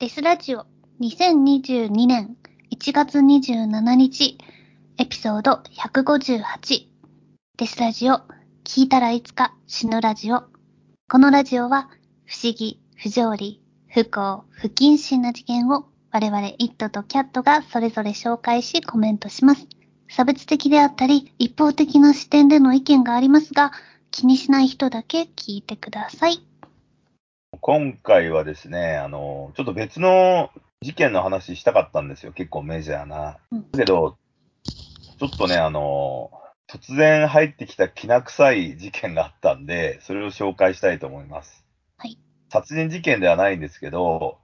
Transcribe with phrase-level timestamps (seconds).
[0.00, 0.64] デスラジオ
[1.02, 2.34] 2022年
[2.72, 4.38] 1月27日
[4.96, 6.86] エピソード158
[7.58, 8.22] デスラジオ
[8.64, 10.44] 聞いたらいつか死ぬラジオ
[11.06, 11.90] このラジオは
[12.24, 19.66] 不思議、不条理、不幸、不謹慎な事件を我々イットとキャットがそれぞれ紹介しコメントします。
[20.08, 23.70] 差別的であったり一方的な視点での意見がありますが
[24.10, 26.49] 気にしない人だけ聞いてください。
[27.60, 30.50] 今回はですね、あの、ちょっと別の
[30.80, 32.32] 事件の話したかったんですよ。
[32.32, 33.38] 結構メジャーな。
[33.52, 34.16] うんだけど、
[34.64, 36.30] ちょっとね、あの、
[36.68, 41.64] 突然入ってきたきな臭い事件があったんで、それを紹介したいと思います。
[41.98, 42.18] はい。
[42.50, 44.38] 殺人事件ではないんですけど、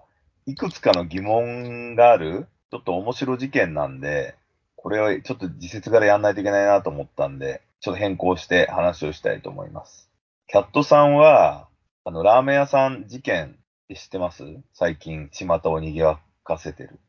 [0.44, 4.34] いくつかの疑問がある、ちょっと面白事件なんで、
[4.74, 10.10] これをちょっと自説からやんないといけないなと思ったんで、ちょっと変更して話をしたいと思います。
[10.48, 11.68] キャットさんは、
[12.08, 13.48] あの、ラーメン屋さん事件っ
[13.88, 14.44] て知ってます？
[14.72, 17.00] 最近、巷を賑わかせてる。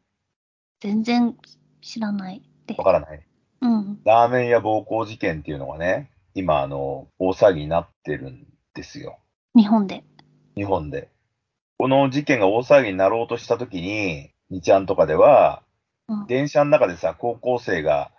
[0.79, 1.37] 全然
[1.83, 2.41] 知らない
[2.75, 2.83] わ。
[2.83, 3.23] からない？
[3.61, 3.99] うん。
[4.05, 9.19] ラーメン屋暴行事件っていうのがね、今、あの、大騒ぎになってるんですよ。
[9.55, 10.03] 日本で。
[10.55, 11.11] 日本で。
[11.77, 15.61] この事件が大騒ぎになろうとしたときに、2ちゃんとかでは、
[16.07, 16.25] うん。
[16.25, 18.09] 電車の中でさ、高校生が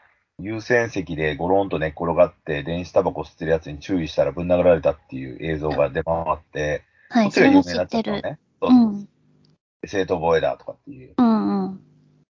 [0.40, 8.22] 優先席でゴロンと寝っ転がって、電子タバコ吸ってるやつに注意したらぶん殴られたっていう映像が出回って、はい、それも知名になってる。
[8.22, 8.38] ね。
[8.60, 9.02] そううそうそう。
[9.02, 9.08] ん。
[9.86, 11.14] 正当防衛だとかっていう。
[11.16, 11.80] うんうん。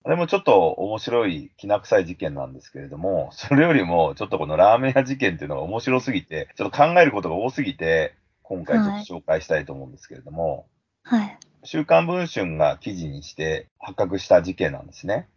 [0.05, 10.67] あれもちょっと面白い、きな臭い事件なんですけれども、 それよりも、ちょっとこのラーメン屋事件っていうのが面白すぎて、ちょっと考えることが多すぎて、今回ちょっと紹介したいと思うんですけれども、
[11.03, 11.39] はい。
[11.65, 15.28] 週刊文春が記事にして発覚した事件なんですね。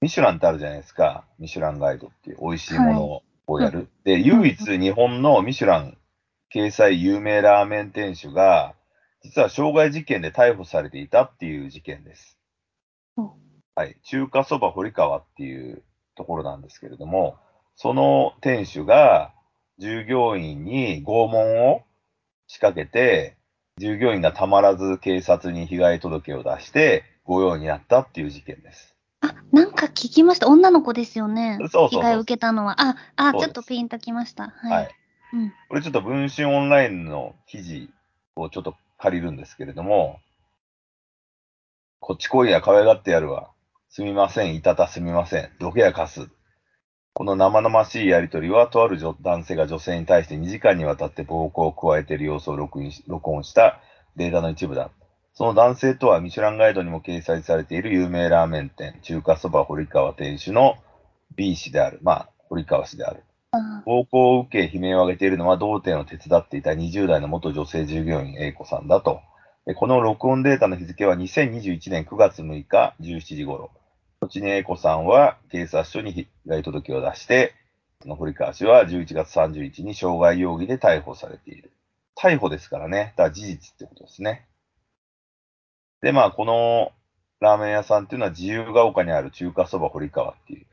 [0.00, 1.24] ミシュランってあるじゃないですか。
[1.38, 3.88] ミシュランガイドっていう美味しいものをやる。
[4.04, 5.96] で、唯一日本のミシュラン
[6.54, 8.74] 掲載有名ラーメン店主が、
[9.22, 12.38] 実は傷害事件で逮捕されていたっていう事件です。
[13.16, 13.34] お
[13.74, 13.96] はい。
[14.04, 15.82] 中華そば堀川っていう
[16.14, 17.36] ところなんですけれども、
[17.74, 19.32] その店主が
[19.78, 21.82] 従業員に拷問を
[22.46, 23.36] 仕掛けて、
[23.78, 28.97] 従業員がたまらず警察に被害届を出して、御用になったっていう事件です。
[29.20, 30.48] あ、なんか聞きました。
[30.48, 31.56] 女の子ですよね。
[31.60, 32.80] そうそうそう被害を受けたのは。
[32.80, 34.48] あ、あ、そうですちょっとピンときました。
[34.48, 34.72] はい。
[34.72, 34.94] はい。
[35.32, 35.52] うん。
[35.68, 37.90] これちょっと文春オンラインの記事
[38.36, 40.20] をちょっと借りるんですけれども、
[42.00, 43.50] こっち来いや可愛がってやるわ。
[43.90, 45.50] すみません、いたたすみません。
[45.58, 46.28] どけやかす。
[47.12, 53.80] この生々しいやりとりは、とある女男性が女性に対して2時間にわたって暴行を加えている様子を録音し録音した
[54.16, 54.90] データの一部だ。
[55.38, 60.74] その男性とはミシュランガイドにも掲載されている有名ラーメン店、中華そば堀川店主の
[61.36, 62.00] B 氏である。
[62.02, 63.22] まあ、堀川氏である。
[63.52, 69.20] あ暴行を受け悲鳴を上げているのは同店を手伝っていた20代の元女性従業員 A 子さんだと。
[69.64, 73.70] でこの録音データの日付は2021年9月6日17時頃。
[74.20, 77.54] 後に A 子さんは警察署に被害届を出して、
[78.02, 81.70] その堀川氏は11月30日に傷害容疑で逮捕されている。
[82.16, 83.14] 逮捕ですからね。
[83.16, 84.47] だから事実ってことですね。
[86.00, 86.92] で、まあ、この
[87.40, 90.66] ラーメン屋さんっていうのは自由が丘にある中華そば堀川っていうと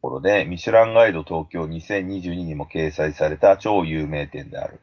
[0.00, 4.80] ころで、ミシュランガイド東京2022にも掲載された超有名店である。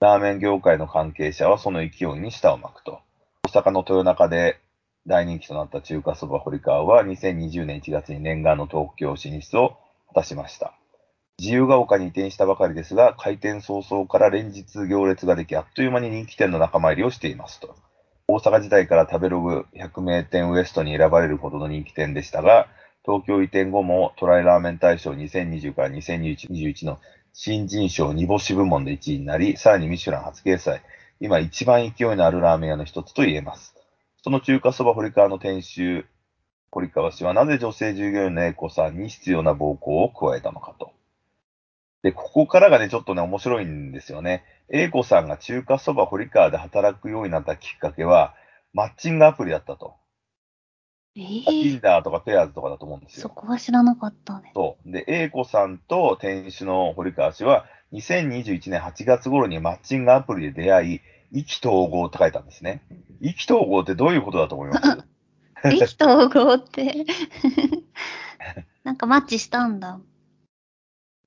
[0.00, 3.00] ラーメン業界の関係者はその勢いに舌を巻くと。
[3.46, 4.58] 大阪の豊中で
[5.06, 9.76] 大人気となった中華そば堀川は2020年1月に念願の東京進出を
[10.08, 10.74] 果たしました。
[11.38, 17.74] 自由が丘に移転したばかりですが、開店早々から連日行列ができ、あっという間に人気店の仲間入りをしていますと。
[18.32, 22.66] 大阪時代から食べログ100名店ウエストに選ばれるほどの人気店でしたが、
[23.04, 26.98] 東京移転後もトライラーメン大賞2020から2021の
[27.34, 30.80] 新人賞2星部門で1位になり、さらにミシュラン初掲載、
[31.20, 33.74] 今一番勢いのあるラーメン屋の一つと言えます。
[34.22, 36.06] その中華そば堀川の店主、
[36.70, 40.94] 堀川氏はなぜ女性従業員の A 子さんに必要な暴行を加えたのかと。
[42.02, 44.44] で、ここからがね、ちょっとね、面白いんですよね。
[44.68, 48.34] A 子さんが中華そば堀川で働くようになったきっかけは、
[48.72, 49.94] マッチングアプリだったと。
[51.14, 53.34] ええ Tinder とかペアーズとかだと思うんですそよ。
[53.34, 54.50] こは知らなかったね。
[54.54, 54.90] そう。
[54.90, 61.00] で、A 子さんと店主の堀川氏は、2021年8月頃にマッチングアプリで出会い、
[61.32, 62.82] 意気投合って書いたんですね。
[63.20, 65.06] 意気投合ってどういうことだと思います？
[65.72, 67.04] 意気投合って。
[68.82, 70.00] なんかマッチしたんだ。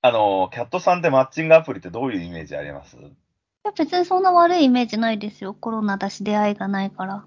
[0.05, 2.95] あの、キャットさんってマッチングアプリってどういうイメージあります？
[2.95, 3.01] い
[3.63, 5.55] や別にそんな悪いイメージないですよ。
[5.55, 7.25] コロナだし出会いがないから。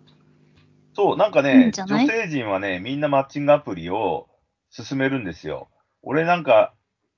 [0.94, 2.06] そう、なんかいいね、んじゃない？
[2.06, 4.28] 女性陣はね、みんなマッチングアプリを
[4.70, 5.68] 進めるんですよ。
[6.02, 6.72] 俺なんか、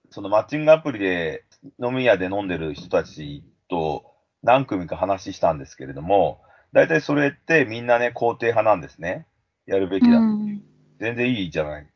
[0.08, 1.44] そのマッチングアプリで
[1.78, 4.06] 飲み屋で飲んでる人たちと
[4.42, 6.40] 何組か話したんですけれども、
[6.72, 9.26] 大体それってみんなね、肯定派なんですね。
[9.66, 10.16] やるべきだ。
[10.16, 10.62] うん。
[10.98, 11.86] 全然いいじゃない。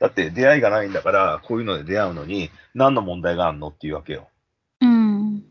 [0.00, 4.28] だって出会いがないんだから、こういうので出会うのに何の問題があるのっていうわけよ。
[4.80, 5.44] うん。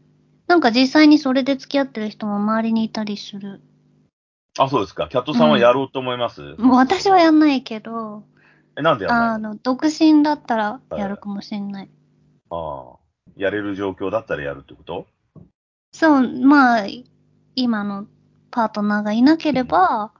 [0.48, 3.62] なんか実際にそれで付き合ってる人も周りにいたりする。
[4.58, 5.08] あ、そうですか。
[5.08, 8.24] キャットさんはやろうと思います、もう私はやんないけど、
[8.76, 11.90] え、なんでやんないあの、独身だったらやるかもしれない。
[12.50, 13.00] ああ。
[13.38, 15.06] やれる状況だったらやるってこと？
[15.94, 16.86] そう、まあ、
[17.56, 18.08] 今の
[18.52, 20.12] パートナーがいなければ、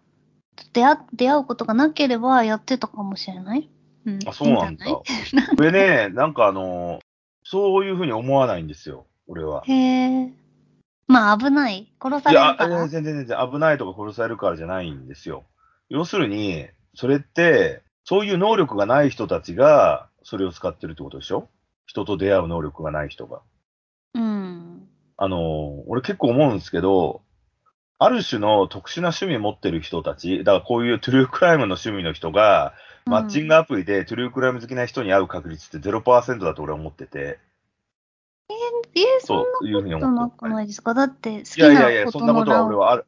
[0.74, 3.70] 出会出会うことがなければやってたかもしれない。
[4.06, 4.20] うん。
[4.28, 5.42] あ、そうなんだいいんじゃ。
[5.60, 7.00] 俺ね、なんかあの、
[7.44, 9.06] そういうふうに思わないんですよ。
[9.28, 9.64] 俺は。
[9.66, 10.34] へえ。
[11.08, 11.92] まあ危ない。
[12.02, 12.82] 殺さいや、れるから。
[12.82, 15.44] えー全然全然危ないとか殺されるからじゃないんですよ。
[15.90, 21.48] 要するに、それって、そういう能力がない人たちが、それを使ってるってことでしょ？
[21.86, 23.42] 人と出会う能力がない人が。
[24.14, 24.88] うん。
[25.18, 27.22] あの、俺結構思うんですけど、
[28.02, 32.74] ある種の特殊な趣味持ってる人たち、だからこういうトゥルークライムの趣味の人が、
[33.06, 37.40] マッチングアプリでトゥルークライム好きな人に会う確率って0%だと俺は思ってて、
[38.96, 40.50] えー、そんそういうふうになことなく。
[40.50, 40.94] ないですか？
[40.94, 42.66] だって好いきなやいやいや、ことのそんなことは。
[42.66, 43.06] 俺はある。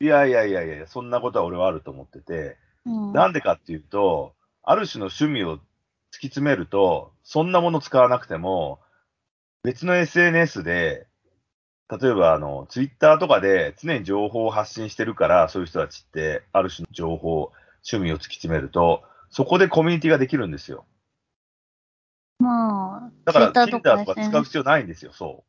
[0.00, 2.56] いやいやいやいや、そんなことは俺はあると思ってて、
[2.86, 8.80] うんなんでかっていうと、ある種の趣味を突き詰めると、そんなもの使わなくても、
[9.62, 11.06] 別の SNS で、
[11.90, 17.52] 例えばあの、ツイッターとかで常に情報を発信してるから、そういう人たちって、ある種の情報、
[17.90, 20.84] 趣味を突き詰めると、そこでコミュニティができるんですよ。
[22.38, 25.44] まあ、だから、Twitter Tinder とかとか使う必要ないんですよ、そ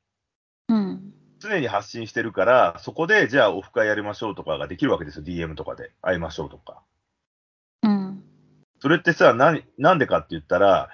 [0.70, 0.74] う。
[0.74, 1.14] うん。
[1.40, 5.92] 常に発信してるから、そこで、じゃあオフ会やりましょうとかができるわけですよ、DM とかで。
[6.02, 6.82] 会いましょうとか。
[7.84, 8.24] うん。
[8.82, 10.90] それってさ、な、なんでかって言ったら、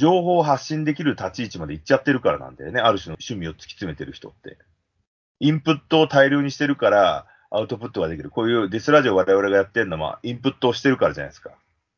[0.00, 2.80] 情報を発信できる立ち位置まで行っちゃってるからなんだよね。
[2.80, 4.56] ある種の趣味を突き詰めてる人って。
[5.40, 8.30] インプットを大量にしてるから、アウトプットができる。
[8.30, 11.50] こういうディスラジオ我々がやってるのは、インプットをしてるからじゃないですか。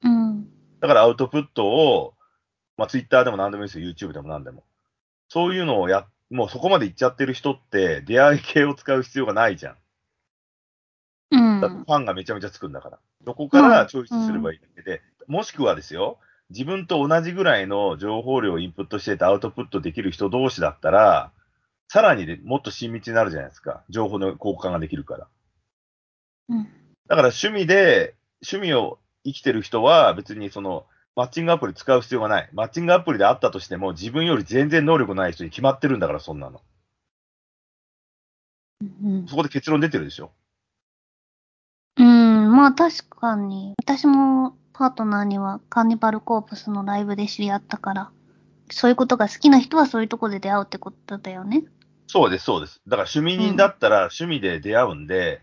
[0.02, 0.48] うん。
[0.80, 2.14] だからアウトプットを、
[2.76, 3.88] まあ、ツイッターでも何でもいいですよ。
[3.88, 4.64] YouTube でも何でも。
[5.28, 9.76] そういうのをや、もうそこまで行っちゃってる人って、出会い系を使う必要がないじゃん。
[11.30, 12.98] うんだってファンがめちゃめちゃつくんだから。
[13.24, 16.18] そこからチョイスすればいいだけで、もしくはですよ、
[16.52, 21.32] 自分と同じぐらいの情報量をインプットしててアウトプットできる人同士だったら、
[21.88, 23.82] さらにねもっと親密になるじゃないですか。
[23.88, 25.28] 情報の交換ができるから。
[26.50, 26.64] うん。
[27.08, 32.48] だから趣味で、趣味を生きてる人は別にその、マッチングアプリ使う必要がない。
[32.52, 36.62] マッチングアプリであったとしても、自分より全然能力ない人に決まってるんだから、そんなの。
[38.80, 39.26] うん。
[39.28, 40.32] そこで結論出てるでしょ。
[41.98, 43.74] うん、まあ確かに。
[43.82, 48.10] 私もパートナーにはカーニバルコープスのライブで知り合ったから、
[48.68, 51.62] そういうことが好きな人はそういうとこで出会うってことだよね。
[52.08, 52.82] そうです、そうです。
[52.88, 55.40] だから趣味人だったら趣味で出会うんで、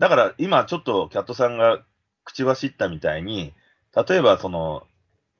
[0.00, 1.84] だから今ちょっとキャットさんが
[2.24, 3.54] 口走ったみたいに、
[3.94, 4.82] 例えばその、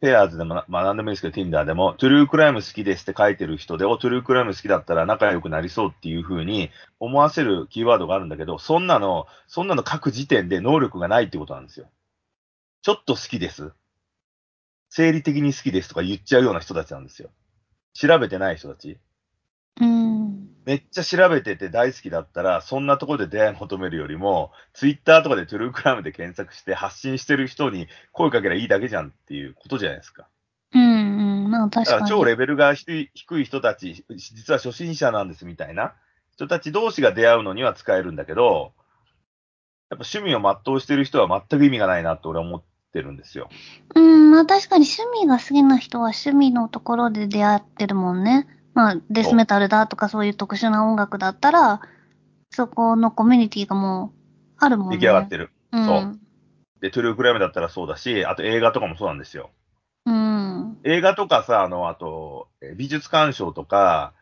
[0.01, 11.89] ペアーズでもな、まあ何でもいいですけど、Tinder でも、トゥルークライム好きですって書いてる人で、お、トゥルークライム好きだったら仲良くなりそうっていう風に思わせるキーワードがあるんだけど、そんなの、そんなの書く時点で能力がないってことなんですよ。
[12.83, 13.73] ちょっと好きです。
[14.91, 17.31] 生理的に好きですとか言っちゃうような人たちなんですよ。
[17.95, 18.99] 調べてない人たち。
[19.81, 20.49] うん。
[20.65, 30.27] めっちゃ調べてて大好きだったら、そんなところで出会い求めるよりも、ツイッターとかでトゥルークライムで検索して発信してる人に声かけりゃいいだけじゃんっていうことじゃないですか。
[30.75, 31.51] うん、うん。
[31.53, 32.03] まあだ確からに。
[32.03, 35.95] か超レベルが低い低い人たち、実は初心者なんですみたいな
[36.33, 38.73] 人たち同士が出会うのには使えるんだけど、
[39.91, 42.63] やっぱ趣味を全うしてる人は全く意味がないなって俺は思っ
[42.93, 43.49] てるんですよ。
[43.95, 48.47] うん、まあ確かに趣味が好きな人は趣味のところで出会ってるもんね。
[48.75, 51.81] まあデスメタルだとかそういう特殊な音楽だったら、
[52.51, 54.19] そこのコミュニティがもう
[54.59, 54.97] あるもんね。
[54.97, 55.51] 出来上がってる。
[55.73, 55.87] うん。
[55.87, 56.19] そう
[56.81, 59.51] で、トゥルークライムだったらそうだし、あと映画とかもそうなんですよ。
[60.05, 60.79] うん。
[60.85, 64.15] 映画とかさ、あの、あと、え美術鑑賞とか、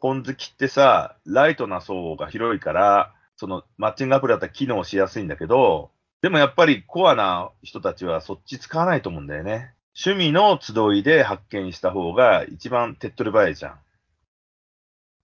[0.00, 5.90] 本好きってさ、ライトな層が広いから、その、マッチングアプリだったら機能しやすいんだけど、
[6.22, 9.74] でもやっぱりコアな人たちはそっち使わないと思うんだよね。
[9.98, 13.78] 趣味の集いで発見した方が一番手っ取り早いじゃん。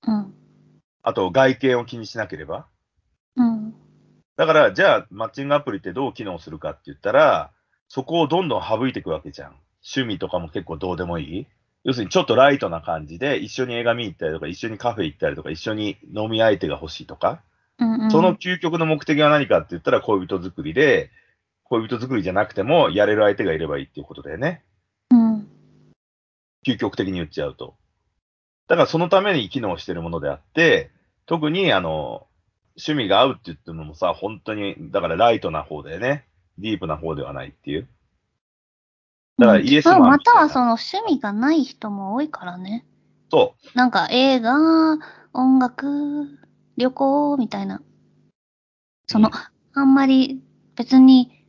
[0.09, 0.35] うん。
[1.03, 2.67] あと、外見を気にしなければ。
[3.37, 3.75] うん。
[4.37, 7.51] だから、じゃあ、マッチングアプリってどう機能するかって言ったら、
[7.89, 9.57] そこをどんどん省いていくわけじゃん。
[9.85, 11.47] 趣味とかも結構どうでもいい
[11.85, 17.43] 要するにちょっとライトな感じで、一緒に映画見に行ったりとか、一緒にカフェ行ったりとか、一緒に飲み相手が欲しいとか、
[17.83, 18.11] うん、うん。
[18.11, 21.11] その究極の目的は何かって言ったら恋人作りで、
[21.65, 24.63] 恋人作りじゃなくても、やれる相手がいればいいっていうことだよね。
[25.11, 25.49] うん。
[26.67, 27.75] 究極的に言っちゃうと。
[28.69, 30.91] だからそのために機能してるものであって、
[31.27, 32.27] 特にあの、
[32.77, 36.27] 趣味が合うって言ってもさ、本当に、だからライトな方だよね。
[36.59, 37.89] ディープな方ではないっていう。
[39.39, 42.85] だからイエスマンまあまみたはその趣味がない人も多いからね。
[43.31, 44.53] そなんか映画、
[45.33, 46.29] 音楽、
[46.83, 47.81] 旅行みたいな。
[49.07, 49.31] その、
[49.75, 50.43] あんまり
[50.75, 51.45] 別に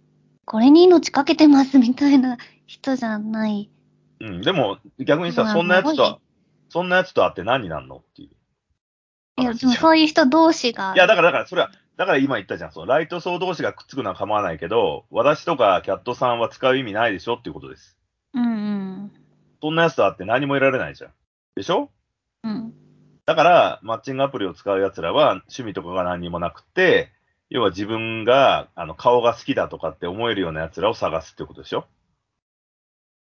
[0.45, 3.69] これに命かけてますみたいな人じゃない。
[4.19, 4.25] う。
[4.25, 4.41] うん。
[4.41, 6.19] でも、逆にさ、まあそんなやつとは、
[6.69, 7.97] そんなやつと会って何になんの？
[7.97, 8.29] っていう。
[9.41, 10.93] いや、でもそういう人同士が。
[10.95, 12.71] いや、だから、だから、それは、だから今言ったじゃん。
[12.71, 17.97] そのライト層同士がくっつくのは構わないけど、私とかキャットさんは使う意味ないでしょっていうことです。
[18.33, 18.49] うんう
[19.05, 19.11] ん。
[19.61, 21.11] そんなやつと会って何も得られないじゃん。
[21.55, 21.91] でしょ？
[22.43, 22.73] うん。
[23.25, 27.11] だから、マッチングアプリを使う奴らは趣味とかが何にもなくて、
[27.49, 31.85] 要は自分が、あの、顔が好きだとかって思えるような奴らを探すってことでしょ？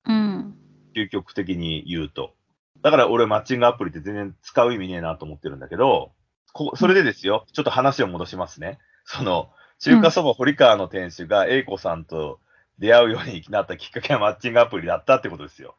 [0.05, 0.55] うん。
[0.95, 2.33] 究極的に言うと。
[2.81, 6.11] だから俺マッチングアプリって全然使う意味ねえなと思ってるんだけど、
[6.53, 8.79] こそれでですよ、ちょっと話を戻しますね。
[9.05, 12.39] その、中華そば堀川の店主が A 子さんと
[12.79, 15.75] 出会うようになったきっかけは マッチングアプリだったってことですよ。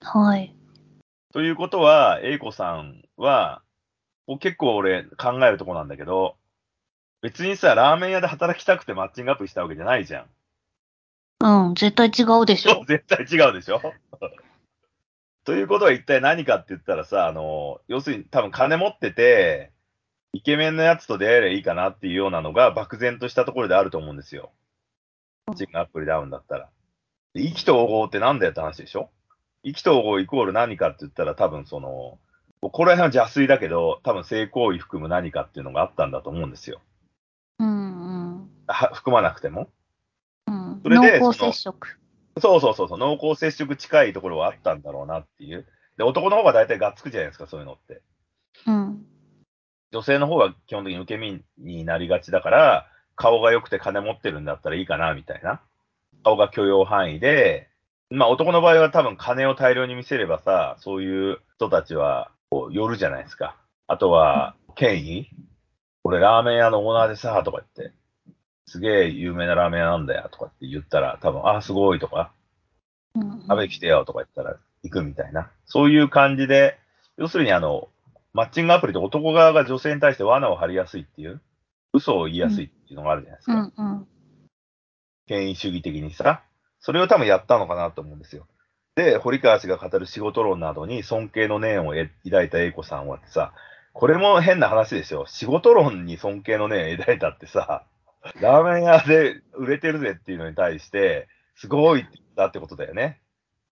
[0.00, 0.54] はい。
[1.32, 3.62] ということは、A 子さんは、
[4.40, 6.36] 結構俺考えるとこなんだけど、
[7.22, 10.26] 別にさ、ラーメン屋で働きたくてマッチングアプリしたわけじゃないじゃん。
[11.68, 12.84] うん、絶対違うでしょ。
[12.86, 13.80] 絶対違うでしょ
[15.44, 19.72] ということは一体何かって言ったらさ、あの、要するに多分金持ってて、
[20.32, 24.52] イケメンのやつと出会えればいいかなっていうようなのが漠然としたところであると思うんですよ。
[25.46, 26.70] マッチングアプリで会うんだったら。
[27.34, 29.10] で意気投合ってなんだよって話でしょ
[29.62, 32.18] 意気投合イコール何かって言ったら多分その、
[32.62, 36.80] ここら辺は邪推だけど、多分性行為含む何かっていうのがあったんだと思うんですよ。
[37.58, 38.50] うんうん。
[38.68, 39.68] は含まなくても。
[40.46, 40.80] うん。
[40.84, 41.98] それで濃厚接触。
[42.40, 45.66] そうそうそうそう、濃厚接触近いところはあったんだろうなっていう。
[45.98, 48.00] で、男の方が大体がっつくじゃないですか、そういうのって。
[48.66, 49.06] うん。
[49.90, 55.60] 女性の方は基本的に受け身になりがちだから、顔が良くて金持ってるんだったらいいかな、みたいな。
[56.22, 57.68] 顔が許容範囲で、
[58.08, 63.56] まあ男の場合は多分金を大量に見せればさ、そういう人たちは、こう、寄るじゃないですか。
[63.86, 65.26] あとは、権威
[66.04, 67.94] 俺ラーメン屋のオーナーでさ、とか言って、
[68.66, 72.30] すげえ有名なラーメン屋なんだよ、とかって言ったら、多分、あ、すごいとか、
[73.14, 75.50] うん食べに来てよとか言ったら行くみたいな。
[75.64, 76.78] そういう感じで、
[77.16, 77.88] 要するにあの、
[78.34, 81.40] マッチングアプリで男側が女性に対して罠を張りやすいっていう、
[81.94, 83.60] 嘘を言いやすいっていうのがあるじゃないですうか。
[83.62, 84.08] んうん。
[85.26, 86.42] 権威主義的にさ。
[86.80, 88.46] それを多分やったのかなと思うんですよ。
[88.94, 91.94] で、堀川氏が語る仕事論などに尊敬の念を
[92.24, 93.52] 抱いた英子さんはさ、
[93.94, 95.24] これも変な話ですよ。
[95.26, 97.84] 仕事論に尊敬の念を抱いたってさ、
[98.40, 103.20] ラーメン屋で売れてるぜっていうのに対して、すごいって言ったってことだよね。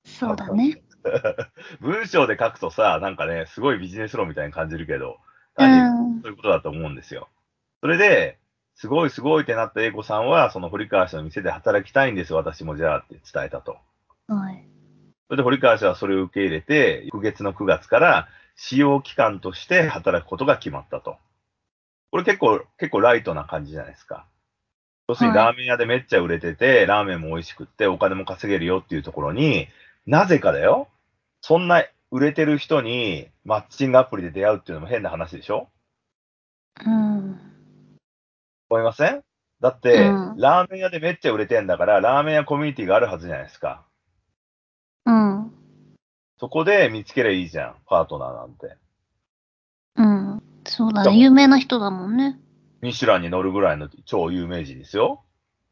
[0.05, 0.83] そうだね。
[1.81, 5.17] 文章で書くとさ、なんかね、すごいビジネス論みたいに感じるけど、う
[5.57, 6.23] 単にん。
[6.23, 7.29] そういうことだと思うんですよ。
[7.81, 8.39] それで、
[8.75, 13.79] すごいすごいってなった英子さんは、その堀川氏の店で働きたいんです、私もじゃあって伝えたと。
[14.29, 14.80] はい。
[15.31, 21.19] それで堀川氏はそれを受け入れて、翌月の9月から使用期間として働くことが決まったと。
[22.11, 24.27] これ結構、結構ライトな感じじゃないですか。
[25.07, 29.69] 要するにはいラーメン屋でめっちゃ売れてて、ラーメンも美味しくってお金も稼げるよっていうところに、
[30.05, 30.89] なぜかだよ。
[31.43, 35.69] そんな売れてる人にマッチングアプリで出会うっていうのも変な話でしょ
[36.85, 37.39] うん。
[38.69, 39.23] 思いません？
[39.61, 43.87] だって、うんラーメン屋でめっちゃ売れてんだから、ラーメン屋コミュニティがあるはずじゃないですか。
[46.41, 46.49] うん。
[46.49, 48.77] そこで見つけりゃいいじゃん、パートナーなんて。
[49.97, 50.43] うん。
[50.67, 51.17] そうだね。
[51.17, 52.41] 有名な人だもんね。
[52.81, 55.23] ミシュランに乗るぐらいの超有名人ですよ。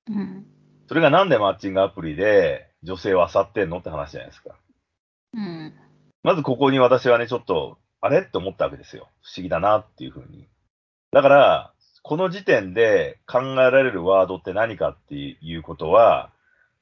[0.09, 0.47] うん。
[0.89, 4.57] それがなんでマッチングアプリで女性を漁ってんのって話じゃないですか。
[5.35, 5.75] うん。
[6.23, 8.21] まずここに私はね、ちょっと、あれ？
[8.21, 9.09] って思ったわけですよ。
[9.23, 10.47] 不思議だなっていうふうに。
[11.13, 11.73] だから、
[12.03, 16.31] この時点で考えられるワードって何かっていうことは、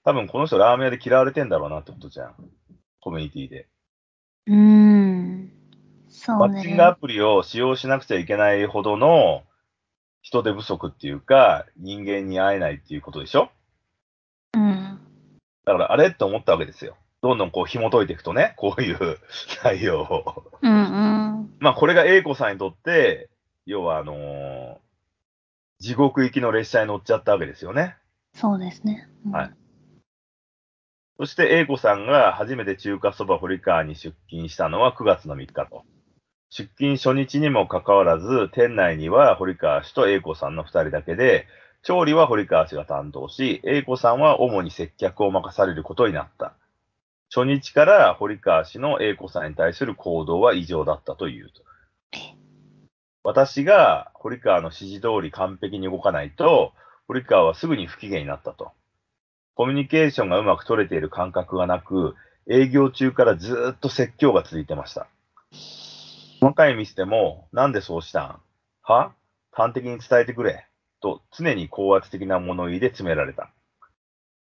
[0.05, 2.35] 多分この人ラーメン屋で嫌われてんだろうなってことじゃん。
[3.01, 3.69] コミュニティで。
[4.47, 5.53] うーん。
[6.09, 6.97] そうマッチングアね。
[7.01, 9.43] プリを使用しなくちゃいけないほどの
[10.23, 13.51] 人手不足っていうか、人間に会えないっていうことでしょ？
[14.55, 14.99] うん。
[15.65, 16.97] だから、あれって思ったわけですよ。
[17.23, 19.19] どんどんこう紐解いていくとね、こういう
[19.65, 20.53] 内容を。
[20.63, 21.57] うんうん。
[21.61, 23.31] まあ、これが A 子さんにとって、
[23.67, 24.77] 要はあのー
[25.79, 27.97] 地獄行きの列車に乗っちゃったわけですよね。
[28.35, 29.07] そうですね。
[29.27, 29.51] うんはい。
[31.19, 35.85] そして A 子さんが初めて中華そば堀川に出勤したのは9月の3日と。
[36.51, 41.47] 出勤初日にもかかわらず、店内には堀川氏と A 子さんの2人だけで、
[41.83, 46.55] 調理は堀川氏が担当し、A 子さんは主に接客を任されることになった。
[47.35, 51.63] 初日から堀川氏の A 子さんに対する行動は異常だったというと。
[53.23, 56.73] 私が堀川の指示通り完璧に動かないと、
[57.09, 58.73] 堀川はすぐに不機嫌になったと。
[59.57, 62.15] コミュニケーションがうまく取れている感覚がなく、
[62.47, 65.09] 営業中からずっと説教が続いてました。
[66.41, 68.41] 細かいミスでも、なんでそうしたん？
[68.83, 69.13] は？
[69.53, 70.67] 端的に伝えてくれ。
[71.01, 73.51] と、常に高圧的な物言いで詰められた。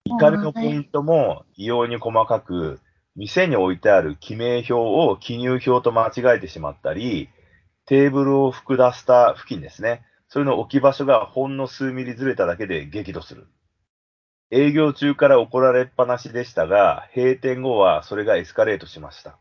[0.05, 2.79] 怒りのポイントも異様に細かく、
[3.17, 7.27] 店に置いてある記名表を記入表と間違えてしまったり、
[7.85, 10.05] テーブルを吹く出した付近ですね。
[10.29, 13.47] それの置き場所がほんの数ミリずれただけで激怒する。
[14.55, 19.35] 営業中から怒られっぱなしでしたが、閉店後はそれがエスカレートしました。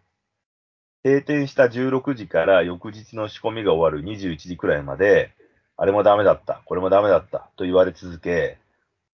[1.04, 5.34] 閉店した16時から翌日の仕込みが終わる21時くらいまで、
[5.76, 8.56] あれもダメだった、これもダメだったと言われ続け、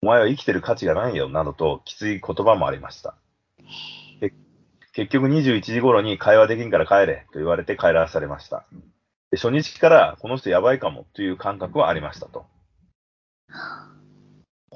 [0.02, 3.14] お前は生きてる価値がないよなどときつい言葉もありました。
[4.92, 8.66] 結局21時頃に会話できんから帰れと言われて帰らされました。
[9.32, 12.44] 初日からこの人やばいかもという感覚はありましたと。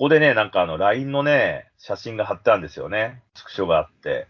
[0.00, 3.22] ここでね、なんかあの LINE のね、写真が貼ってあるんですよね。
[3.34, 4.28] スクショがあって。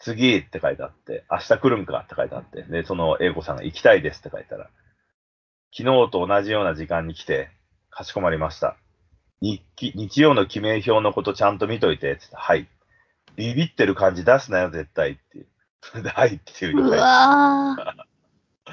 [0.00, 4.68] 次って書いてあって、明日来るんかって書いてあって、で、その英子さんが行きたいですって書いたら、
[5.72, 7.50] 昨日と同じような時間に来て、
[7.90, 8.76] かしこまりました。
[9.40, 12.66] 日記、日曜の記名表のことちゃんと見といて、つって、はい。
[13.36, 16.02] ビビってる感じ出すなよ、絶対っていう。
[16.02, 17.00] で はいっていうふうわー。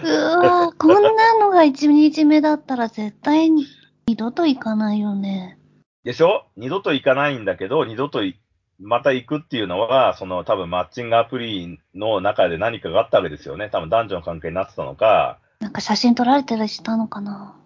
[0.03, 3.67] うわー、 こんなのが1日目だったら絶対に
[4.07, 5.59] 二度と行かないよね。
[6.07, 6.45] でしょ？
[6.55, 8.39] 二度と行かないんだけど、二度とい
[8.79, 13.69] また行くっていうのは、その多分マッチングアプリの中で何かがあったわけですよね。
[13.69, 17.59] 多分男女の関係になってたのか、なんか写真撮られてたりしたのかな？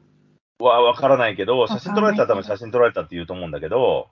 [0.58, 4.08] はわからないけど、写真撮られたら多分写真撮られたって言うと思うんだけど、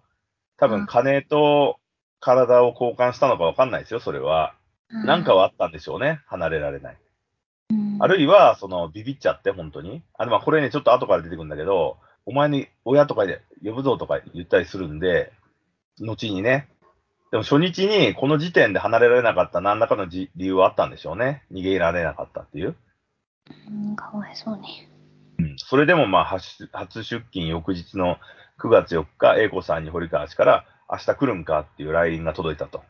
[0.57, 1.79] 多うん分金と
[2.19, 4.53] 体を交換したのかわかんないですよ、それは。
[4.91, 6.19] なんかはあったんでしょうね。
[6.27, 6.97] 離れられない。
[7.71, 10.03] うんあるいは、その、ビビっちゃって、本当に。
[10.17, 15.31] あの、まあ、これね、ちょっと後から出てくるんだけど、お前に親とかで呼ぶぞとか言ったりするんで、
[15.99, 16.69] 後にね。
[17.31, 21.43] でも初日にこの時点で離れられなかった何らかのじ理由はあったんでしょうね。
[21.51, 22.75] 逃げられなかったっていう。
[23.69, 24.87] うんかわいそうに。
[25.39, 25.55] うん。
[25.57, 28.17] それでもまあ、初初出勤翌日の
[28.59, 32.83] 9月4日、英子さんに堀川氏から、明日来るんかっていう LINE が届いたと。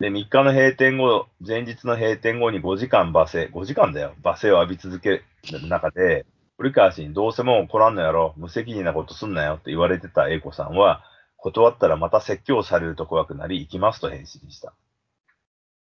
[0.00, 5.22] で、3日の閉店後、前日の閉店後に5時間罵声、5時間だよ、罵声を浴び続ける
[5.68, 11.04] 中で、堀川氏にどうせもう来らんのやろ、無責任なことすんなよって言われてた英子さんは、
[11.36, 14.72] 断ったらまた説教されると怖くなり、行きますと返信した。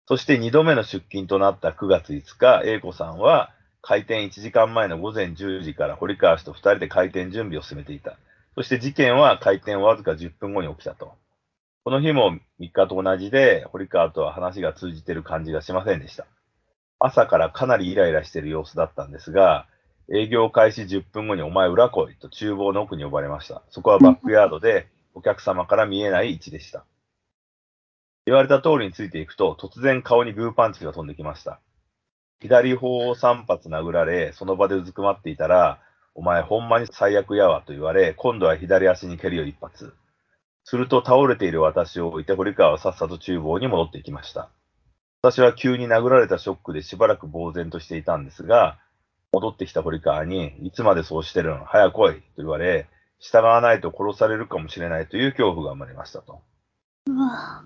[0.05, 8.17] そして2度目の出勤となった9月5日、英子さんは開店1時間前の午前10時から堀川氏と2人で開店準備を進めていた。
[8.55, 11.13] そして事件は開店わずか10分後に起きたと。
[11.83, 16.25] この日も3日と同じで、堀川とは話が通じてる感じがしませんでした。
[16.99, 19.67] 朝からかなりイライラしてる様子だったんですが、
[20.11, 23.61] 営業開始10分後にお前裏来いと厨房の奥に呼ばれました。
[23.69, 26.85] そこはバックヤードでお客様から見えない位置でした。
[28.25, 31.59] 言われた通りについていくと、突然顔にグーパンチが飛んできました。
[32.41, 35.79] 左方を3発殴られ、その場でうずくまっていたら、
[36.15, 39.93] お前ほんまに最悪やわと言われ、今度は左足に蹴りを一発。
[40.63, 44.49] すると倒れている私を置いて堀川はさっさと厨房に戻っていきました。
[45.21, 48.79] 私は急に殴られたショックでしばらく呆然としていたんですが、
[49.33, 51.65] 戻ってきた堀川に、いつまでそうしてるの？
[51.65, 52.87] 早く来いと言われ、
[53.19, 56.41] 従わないと殺されるかもしれないという恐怖が生まれましたと。
[57.07, 57.63] うわ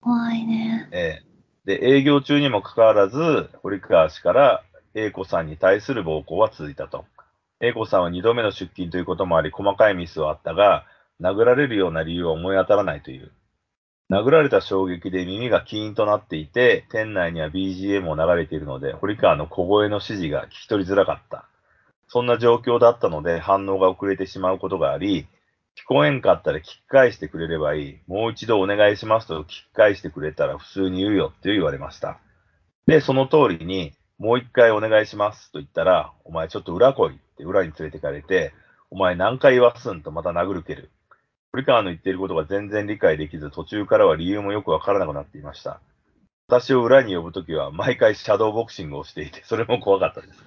[0.00, 0.88] 怖いね。
[0.92, 1.30] えー
[1.66, 7.04] で、営業中にもかかわらず、堀川氏から英子さんに対する暴行は続いたと。
[7.60, 10.86] 英子さんは2度目の出勤ということもあり、細かいミスはあったが、
[11.20, 13.30] 殴られるような理由は思い当たらないという。
[14.10, 21.46] 殴られた衝撃で耳がキーンとなっていて、店内には BGM も流れているので、堀川の小声の指示が聞き取りづらかった。
[22.08, 25.28] そんな状況だったので反応が遅れてしまうことがあり、
[25.76, 27.98] 聞こえんかったら聞き返してくれればいい。
[28.08, 32.18] もう一度お願いしますと聞き返してくれたら普通に言うよって言われました。
[32.88, 38.52] で、その通りに、もう一回お願いしますと言ったら、お前ちょっと裏来いって裏に連れてかれて、
[38.90, 40.90] お前何回言わすんとまた殴る蹴る。
[41.52, 45.80] 堀川の言っていることが全然理解できず、途中からは理由もよくわからなくなっていました。
[46.46, 50.44] 私を裏に呼ぶときは毎回シャドーボクシングをしていて、それも怖かったです。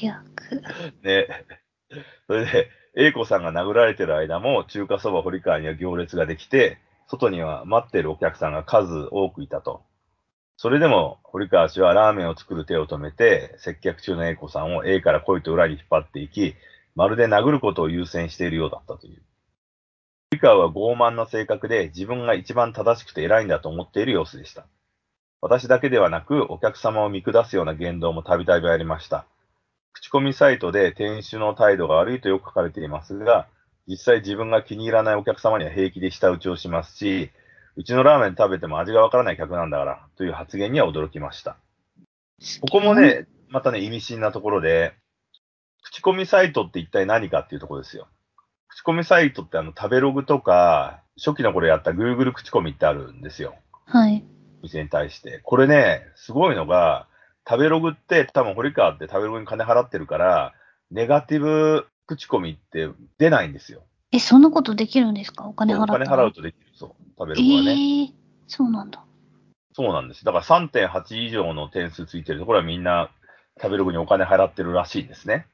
[0.00, 1.02] 最悪。
[1.02, 1.46] ね。
[2.26, 9.82] それで、英子さんが殴られてる間も、中華そば堀川には行列ができて、外には待ってるお客さんが数多くいたと。
[10.56, 16.54] それでも、堀川氏はラーメンを作る手を止めて、接客中の英子さんを A から来いと裏に引っ張っていき、
[16.94, 19.22] まるで殴ることを優先しているようだったという。
[20.32, 24.66] 堀川は傲慢な性格で自分が一番正しくて偉いんだと思っている様子でした。
[25.40, 29.26] 私だけではなく、お客様を見下すような言動もたびたびありました。
[29.92, 33.48] 口コミサイトで店主の態度が悪いとよく書かれていますが、
[33.88, 37.30] 実際自分が気に入らないお客様には平気で舌打ちをしますし、
[37.76, 41.56] うちのラーメン食べても味がわからない客なんだから、という発言には驚きました。
[42.60, 44.94] ここもね、またね、意味深なところで、
[45.82, 48.06] 口コミサイトって一体何かっていうところですよ。
[48.68, 53.54] 口コミサイトってあの、食べログとか、初期の頃やった Google 口コミってあるんですよ。
[53.86, 54.24] はい。
[54.62, 55.40] 店に対して。
[55.42, 57.06] これね、すごいのが、
[57.48, 60.52] 食べログって多分堀川って食べログに金払ってるから、
[60.90, 62.88] ネガティブ口コミって
[63.18, 63.82] 出ないんですよ。
[64.12, 65.46] え、そんなことできるんですか？
[65.46, 66.66] お金払ったらお金払うとできる。
[66.74, 66.90] そう。
[67.18, 67.70] 食べログはね。
[67.72, 68.12] えー、
[68.46, 69.04] そうなんだ。
[69.72, 70.24] そうなんです。
[70.24, 73.10] だから3.8以上の点数ついてるところはみんな
[73.60, 75.46] 食べログにお金払ってるらしいんですね。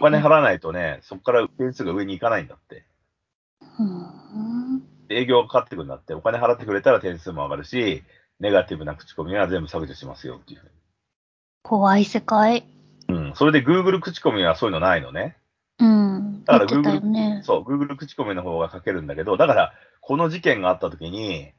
[0.00, 2.84] お金払わないとね、そこから点数が上に行かないんだって。
[3.60, 4.82] うーん。
[5.08, 6.14] 営業がかかってくるんだって。
[6.14, 8.02] お金払ってくれたら点数も上がるし、
[8.40, 10.60] ネガティブな口コミは全部削除しますよっていう。
[11.62, 12.64] 怖い世界。
[13.08, 13.32] うん。
[13.36, 15.36] それで Google 口コミはそういうのないのね。
[15.78, 16.44] うん。
[16.44, 17.42] だから言ってたよね。
[17.44, 21.52] そう、Google 口コミの方が書けるんだけど、だから、この事件があった時に、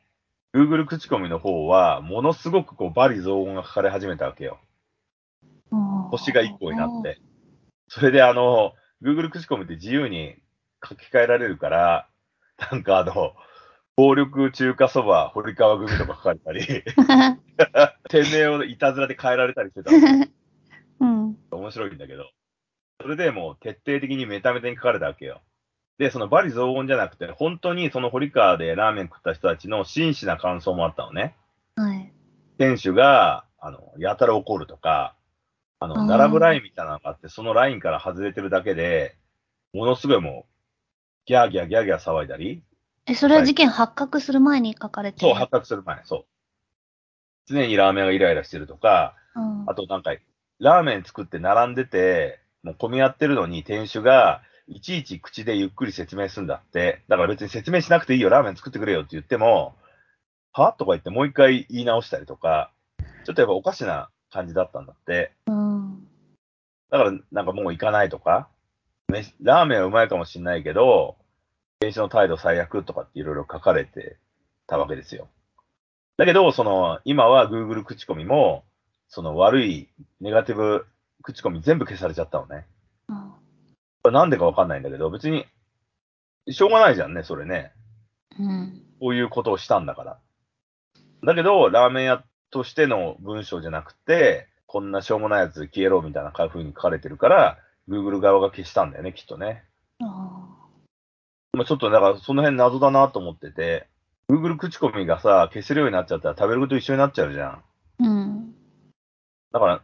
[0.53, 4.59] Google 口コミの方は、ものすごくこう、罵詈雑言が書かれ始めたわけよ。
[6.11, 7.03] 星が1個になっ。
[7.03, 7.19] て。
[7.87, 10.35] それであの、Google 口コミって自由に
[10.87, 12.09] 書き換えられるから、
[12.71, 13.33] なんかあの、
[13.95, 16.83] 暴力中華そば、堀川組とか書かれたり、
[18.09, 20.27] 店名をいたずらで変えられたりしてたの
[20.99, 21.37] うん。
[21.51, 22.29] 面白いんだけど。
[23.01, 25.41] それでもう徹底的にメタメタに書かれたわけよ。
[25.97, 31.35] で、その罵詈雑言じゃなくて、本当にその堀川でラーメン食った人たちの真摯な感想もあったのね。
[31.75, 32.11] はい。
[32.57, 35.14] 店主が、あの、やたら怒るとか、
[35.85, 39.15] あの、並ぶラインみたいなのがあって、そのラインから外れてるだけで、
[39.73, 40.51] ものすごいもう、
[41.25, 42.63] ギャーギャーギャーギャー騒いだり、
[43.07, 46.25] え、それは事件発覚する前に書かれてそう、発覚する前、そう。
[47.47, 49.69] 常にラーメンがイライラしてるとか、うん。
[49.69, 50.15] あとなんか、
[50.59, 57.03] ラーメン作って並んでて、もう混み合ってるのに店主が、いちいち口でゆっくり説明するんだって。
[57.07, 59.75] だから別に説明しなくていいよ、ラーメン作ってくれよって言っても、
[60.53, 60.73] は？
[60.73, 62.71] とか言ってもう一回言い直したりとか、
[63.25, 65.33] ちょっとやっぱおかしな感じだったんだって。
[65.45, 65.74] うん。
[66.97, 68.47] だからなんかもう行かないとか、
[69.09, 71.17] ね、ラーメンはうまいかもしれないけど、
[71.79, 74.17] 店主の態度最悪とかっていろいろ書かれて
[74.65, 75.27] たわけですよ。
[76.17, 78.63] だけど、その、今は Google 口コミも、
[79.09, 79.89] その悪い
[80.21, 80.85] ネガティブ
[81.21, 82.65] 口コミ全部消されちゃったのね。
[84.09, 85.45] なんでかわかんないんだけど、別に、
[86.49, 87.73] しょうがないじゃんね、それね。
[88.39, 88.81] うん。
[89.01, 90.19] こういうことをしたんだから。
[91.23, 97.57] だけど、ラーメン屋としての文章じゃなくて、こんなしょうもないやつ消えろみたいな風に書かれてるから、
[97.87, 99.63] Google 側が消したんだよね、きっとね。
[100.01, 100.49] あ
[101.53, 103.87] まあ、ちょっとだからその辺謎だなと思ってて、
[104.29, 107.63] Google 口コミがさ、消せるようになっちゃったら食べること一緒になっちゃうじゃん。
[108.01, 108.53] ーうん。
[109.53, 109.81] だから、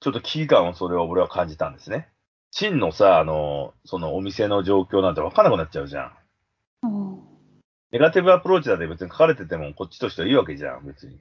[0.00, 2.08] ちょっと危機感をそれは俺は感じたんですね。
[2.50, 6.12] 真のさ、あの、そのお店の状況なんてわかんなくなっちゃうじゃん。
[6.84, 7.20] うん。
[7.92, 11.20] ネガティブアプローチだって別に書かれててもこっちとしてはいいわけじゃん、別に。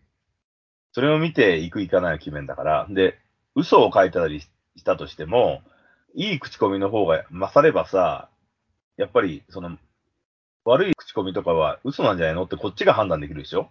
[0.93, 2.87] それを見て行く行かないを決めんだから。
[2.89, 3.19] で、
[3.55, 4.47] 嘘を書いたりし
[4.83, 5.61] たとしても、
[6.15, 8.29] いい口コミの方が勝ればさ、
[8.97, 9.77] やっぱり、その、
[10.65, 12.43] 悪い口コミとかは嘘なんじゃないの？
[12.43, 13.69] ってこっちが判断できるでしょ？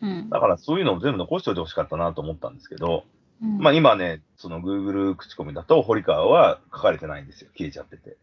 [0.00, 0.30] うん。
[0.30, 3.04] だからそういうのを全部残しておいてほしかったなと思ったんですけど、
[3.42, 7.50] うんまあ今ね、その Google 口コミだと堀川は書かれてないんですよ。
[7.58, 8.16] 消えちゃってて。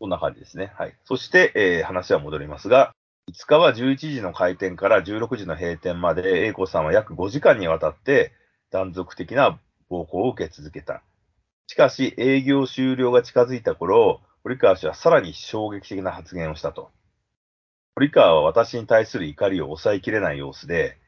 [0.00, 0.72] こんな感じですね。
[0.76, 0.94] はい。
[1.04, 2.94] そして、えー話は戻りますが、
[3.30, 8.32] 5日は11時の開店から16時の閉店まで、英子さんは約5時間にわたって
[8.70, 9.58] 断続的な
[9.88, 11.02] 暴行を受け続けた。
[11.66, 16.90] しかし、営業終了が近づいた頃、堀川氏はさらに衝撃的な発言をしたと。
[17.94, 20.98] 堀川は私に対する怒りを抑えきれない様子で、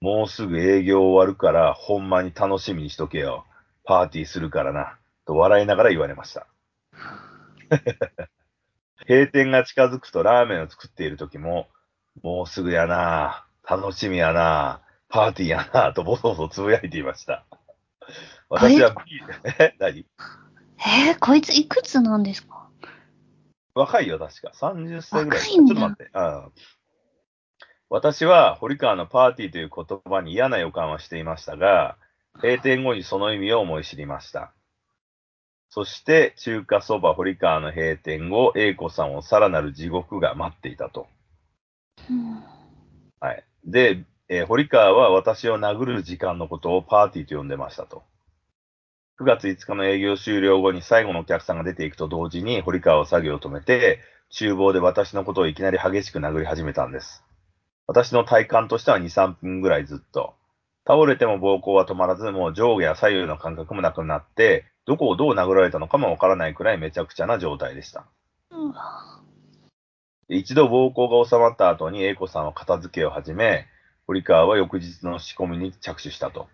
[0.00, 3.46] もうすぐ営業終わるから、ほんまに楽しみにしとけよ。
[3.84, 4.98] パーティーするからな。
[5.26, 6.48] と笑いながら言われました。
[9.08, 11.68] 閉店が近づくとラーメンを作っている時も、
[12.22, 13.46] もうすぐやな。
[13.68, 14.82] 楽しみやな。
[15.08, 15.92] パーティーやな。
[15.92, 17.46] とボソボソつぶやいていました。
[18.48, 18.94] 私は、
[19.58, 20.06] え何？
[20.78, 22.68] えー、こいついくつなんですか？
[23.74, 24.52] 若いよ、確か。
[24.54, 25.40] 30歳ぐらい。
[25.40, 26.10] ちょっと待って。
[26.12, 26.48] あ
[27.88, 31.96] 私は、堀川のパーティーという言葉に嫌な予感はしていましたが、
[32.42, 34.54] 閉店後にその意味を思い知りました。
[35.74, 41.06] そして、中華そば堀川の閉店後、英子さんをさらなる地獄が待っていたと。
[42.10, 42.44] うん。
[43.18, 43.42] はい。
[43.64, 48.02] で、えー堀川は私を殴る時間のことをパーティーと呼んでましたと。
[49.18, 57.24] 9月5日の営業終了後に最後のお客さんが出ていくと同時に堀川は作業を止めて、厨房で私のことをいきなり激しく殴り始めたんです。
[57.86, 60.34] 私の体感としては2、3分ぐらいずっと。
[60.86, 68.06] 倒れても暴行は止まらず、もう上下や左右の感覚もなくなって、どこをどう殴られたのかもわからないくらいめちゃくちゃな状態でした。
[68.50, 69.20] うわ
[70.28, 73.66] 一度暴行が収まった後に A 子さんは片付けを始め、
[74.06, 76.48] 堀川は翌日の仕込みに着手したと。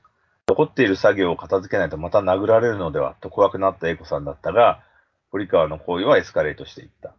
[0.48, 4.82] 残っている作業を片付けないとまた殴られるのではと怖くなった A 子さんだったが、
[5.30, 7.14] 堀川の行為はエスカレートしていった。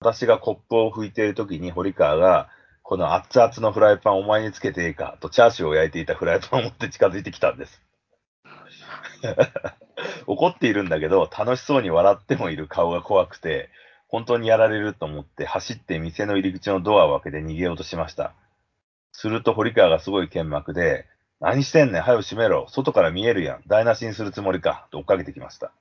[0.00, 2.48] 私がコップを拭いている時に堀川が、
[2.82, 7.80] この熱々のフライパンお前につけていいかとチャーシューを焼いていたフライパンを持って近づいてきたんです。
[10.26, 13.70] 怒っているんだけど、楽しそうに笑ってもいる顔が怖くて、
[14.08, 18.34] 本当にやられると思って走って店の入り口のドアを開けて逃げようとしました。
[19.12, 21.06] すると堀川がすごい剣幕で、
[21.40, 25.72] 何してんねん、早く閉めろ、外から見えるやん、台無しにするつもりか、と追っかけてきました。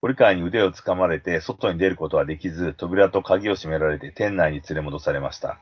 [0.00, 5.58] 堀川に腕を掴まれて、外に出ることはできず、扉と鍵を閉められて店内に連れ戻されました。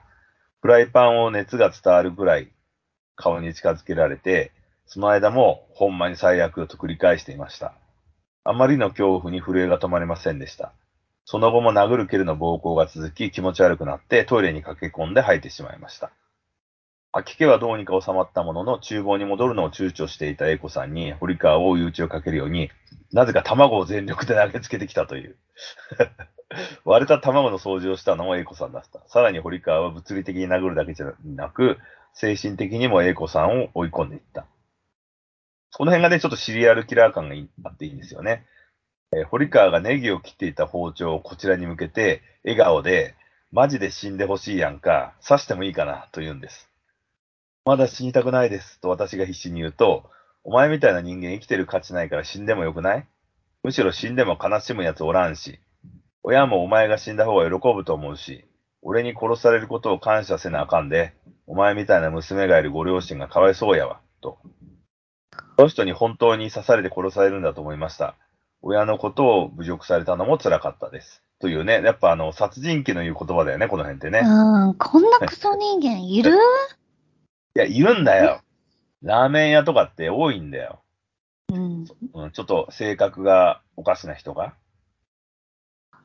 [0.60, 2.52] フライパンを熱が伝わるぐらい
[3.16, 4.52] 顔に近づけられて、
[4.92, 7.72] その間もほんまに最悪と繰り返していました。
[8.44, 10.74] あまりの恐怖に震えが止まりませんでした。
[11.24, 16.10] その後も殴る蹴るの暴行が続き気持ち悪くなってトイレに駆け込んで吐いてしまいました。
[17.10, 22.68] 吐き気はどうにか収まったものの厨房に戻るのを躊躇していた英子さんに堀川を追い打ちをかけるように、
[23.14, 25.38] なぜか卵を全力で投げつけてきたという。
[26.84, 29.00] 割れた卵の掃除をしたのも英子さんだった。
[29.06, 31.78] さらに堀川は物理的に殴るだけじゃなく、
[32.12, 34.44] 精神的にも英子さんを追い込んでいった。
[35.74, 38.46] この辺がね、ちょっとシリアルキラー感があっていいんですよね。
[39.14, 43.14] えー堀川がネギを切っていた包丁をこちらに向けて、笑顔で、
[43.50, 46.68] マジで死んでほしいやんか、刺してもいいかな、と言うんです。
[47.64, 50.04] まだ死にたくないです、と私が必死に言うと、
[50.44, 53.06] お前みたいな人間生きてる価値ないから死んでもよくない？
[53.62, 55.60] むしろ死んでも悲しむ奴おらんし、
[56.22, 58.44] 親もお前が死んだ方が喜ぶと思うし、
[58.82, 61.14] 俺に殺されることを感謝せなあかんで、
[61.46, 64.38] お前みたいな娘がいるご両親がかわいそうやわ、と。
[65.56, 68.16] この人に本当に刺されて殺されるんだと思いました。
[68.60, 71.22] 親のことを侮辱されたのも辛かったです。
[71.40, 74.20] というね、やっぱあの、殺人鬼の言う言葉だよね、この辺ってね。
[74.20, 76.32] うん、こんなクソ人間いる？
[76.32, 78.40] いや、いるんだよ。
[79.02, 80.80] ラーメン屋とかって多いんだよ。
[81.52, 81.86] うん。
[82.14, 84.54] うん、ちょっと性格がおかしな人が。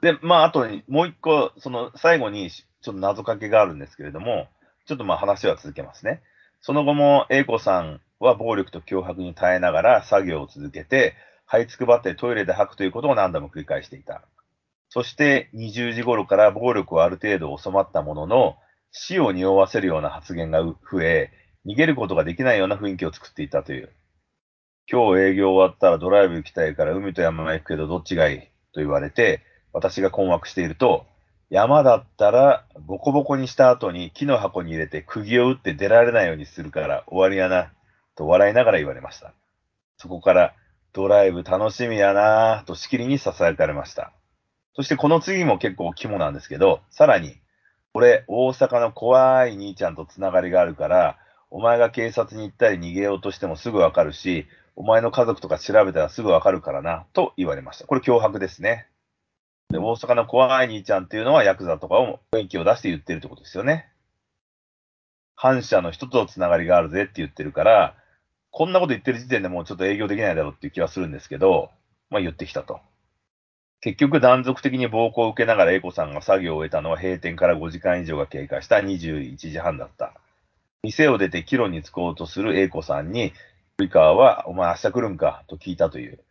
[0.02, 4.48] で、まあ、あとに、もう一個、その、最後に、ちょっと謎かけがあるんですけれども、
[4.86, 6.22] ちょっとまあ話は続けますね。
[6.62, 11.16] その後も、英子さんは暴力と脅迫に耐えながら作業を続けて、
[11.50, 14.22] 這いつくばってトイレで吐くということを何度も繰り返していた。
[14.90, 18.58] そして、20時頃から暴力はある程度収まったものの、
[18.92, 21.32] 死を匂わせるような発言が増え、
[21.66, 23.92] 逃げることができないような雰囲気を作っていたという。
[24.90, 28.40] 今日営業終わったらドライブ行きたいから海と山行くけどどっちがいい？
[28.74, 29.42] と言われて、
[29.74, 31.06] 私が困惑していると、
[31.50, 37.72] 山だったらボコボコにした後に木の箱に入れて釘を打って出られないようにするから終わりやな、
[38.16, 39.34] と笑いながら言われました。
[39.98, 40.54] そこから
[40.94, 44.12] ドライブ楽しみやな、としきりに囁かれました。
[44.76, 47.36] そしてこの次も結構肝なんですけど、さらに、
[47.94, 51.18] 俺、大阪の怖い兄ちゃんとつながりがあるから、
[51.50, 57.88] お前が警察に行ったり逃げようとしてもすぐわかるし、お前の家族とか調べたらすぐわかるからな、と言われました。
[57.88, 58.88] これ脅迫ですね。
[59.70, 63.90] で、大阪の怖い兄ちゃんっていうのはヤクザとかを雰囲気を出して言ってるってことですよね。
[65.36, 67.96] 反社の人とつながりがあるぜって言ってるから、
[68.50, 71.70] こんなこと言ってる時点でもうちょっと営業できないだろうっていう気はするんですけど、
[72.10, 72.80] まあ言ってきたと。
[73.82, 80.14] 結局断続的に暴行を受けながら英子さんが作業を終えたのは閉店から5時間以上が経過した21時半だった。
[80.82, 83.34] 店を出て帰路に着こうとする英子さんに、
[83.78, 85.44] 堀川は、お前明日来るんか？
[85.48, 86.24] と聞いたという。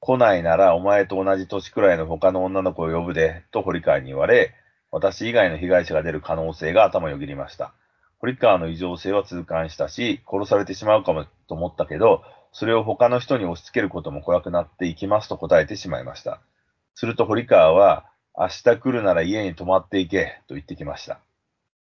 [0.00, 4.54] 来ないならお前と同じ年くらいの他の女の子を呼ぶで、と堀川に言われ、
[4.90, 7.74] 私以外の被害者が出る可能性が頭をよぎりました。
[8.18, 16.40] 堀川の異常性は痛感したし、殺されてしまうかもと思ったけど、それを他の人に押し付けることも怖くなっていきますと答えてしまいました。
[16.94, 21.20] すると堀川は、明日来るなら家に泊まっていけ、と言ってきました。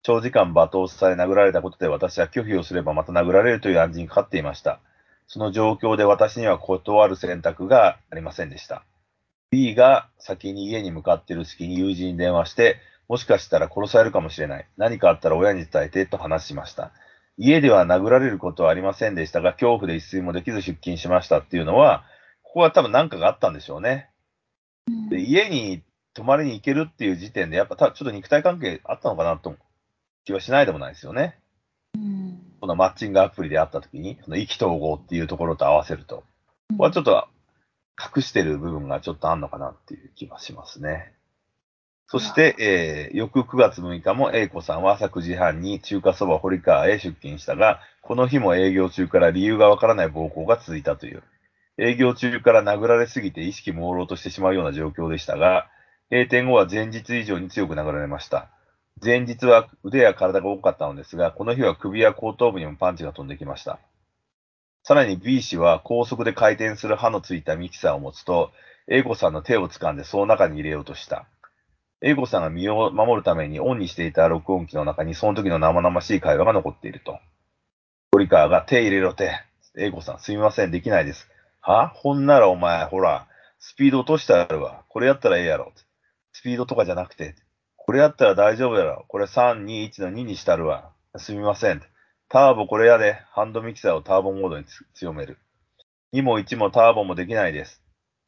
[0.02, 4.82] 長時間罵倒され殴られたことで私は拒否をすればまた殴られるという暗示にかかっていました。
[5.28, 8.84] その状況で私には断る選択がありませんでした。
[9.52, 14.68] B が先に家に向かっている隙に友人に電話して、もしかしたら殺されるかもしれない。
[14.78, 16.92] 何かあったら親に伝えてと話しました。
[17.38, 22.04] 家では殴られることはありませんでしたが、恐怖で一睡もできず出勤しましたっていうのは、
[22.42, 24.10] ここは多分何かがあったんでしょうね。
[25.10, 25.84] で、家に
[26.14, 29.56] 泊まりに行けるっていう時点で、やっぱちょっと肉体関係あったのかなと
[30.26, 31.38] 気はしないでもないですよね。
[31.96, 32.23] うん
[32.64, 36.24] このマッチングアプリで会った時に、その意気投合っていうところと合わせると、
[36.70, 37.28] うんここはちょっと
[38.16, 41.12] 隠してる部分がちょっとあんのかなっていう気がしますね。
[42.08, 51.22] そして、えー翌9月6日も A 子さんは朝9時半に中華そば堀川へ出勤したが、この日も営業中から理由がわからない暴行が続いたという。
[51.78, 55.68] 営業中から殴られすぎて意識朦朧としてしまうような状況でしたが、
[56.10, 58.52] 閉店後は前日以上に強く殴られました。
[59.04, 63.80] 前日は腕や体が多かったのですが、この日は首や後頭部にもパンチが飛んできました。
[64.84, 68.52] さらに B 氏は高速で回転する刃のついたミキサーを持つと、
[68.88, 71.26] A 子さんの手を掴んでその中に入れようとした。
[72.02, 77.18] A 子さんが身を守るためにオンにしていた録音機の中にその時の生々しい会話が残っていると。
[78.12, 79.32] 堀川が手入れろ手。
[79.78, 81.30] A 子さんすみません、できないです。
[81.62, 81.88] は？
[81.88, 83.28] ほんならお前、ほら、
[83.60, 84.84] スピード落としてあるわ。
[84.90, 85.72] これやったらええやろ。
[86.34, 87.36] スピードとかじゃなくて、
[87.86, 89.04] これやったら大丈夫やろ。
[89.10, 90.92] これ3、2、1の2にしたるわ。
[91.18, 91.82] すみません。
[92.30, 93.20] ターボこれやで。
[93.32, 95.38] ハンドミキサーをターボモードに強める。
[96.14, 97.82] 2も1もターボもできないです。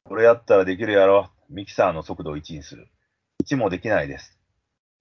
[0.03, 1.29] これやったらできるやろ。
[1.49, 2.89] ミキサーの速度を1にする。
[3.45, 4.37] 1もできないです。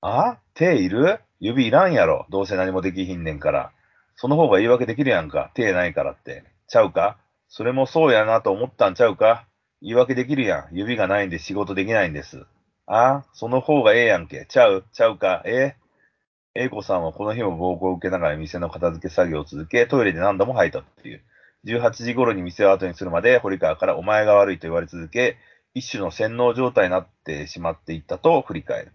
[0.00, 0.38] あ？
[0.54, 1.18] 手いる？
[1.40, 2.26] 指いらんやろ。
[2.30, 3.72] どうせ何もできひんねんから。
[4.14, 5.50] その方が言い訳できるやんか。
[5.54, 6.44] 手ないからって。
[6.68, 7.18] ちゃうか？
[7.48, 9.46] それもそうやなと思ったんちゃうか？
[9.82, 10.68] 言い訳できるやん。
[10.70, 12.46] 指がないんで仕事できないんです。
[12.86, 14.44] ああ、その方がええやんけ。
[14.46, 15.42] ちゃう、ちゃうか？
[15.46, 15.76] え？
[16.54, 16.64] え。
[16.64, 21.22] 英子さんはこの日も暴行を受けながら店の片付け作業を続け、トイレで何度も吐いたっていう。
[21.64, 25.38] 18時頃に店を後にするまで、堀川からお前が悪いと言われ続け、
[25.74, 28.92] 一種の洗脳状態になってしまっていったと振り返る。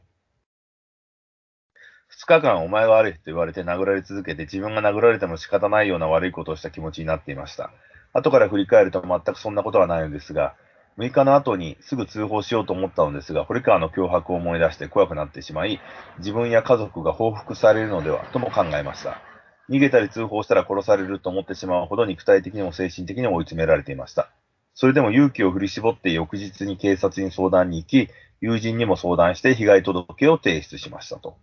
[2.11, 7.71] 2日間お前が悪いと言われて殴られ続けて自分が殴られても仕方ないような悪いことをした気持ちになっていました。
[8.13, 10.55] 後から振り返ると全くそんなことはないのですが、
[10.99, 15.79] 6日の後にすぐ通報しようと思ったのですが、堀川の脅迫を思い出して怖くなってしまい、
[16.17, 19.21] 自分や家族が報復されるのではとも考えました。
[19.69, 24.29] 逃げたり通報したら殺されると思ってしまうほど肉体的にも精神的にも追い詰められていました。
[24.73, 28.09] それでも勇気を振り絞って翌日に警察に相談に行き、
[28.41, 31.37] 友人にも相談して被害届を提出しましたと。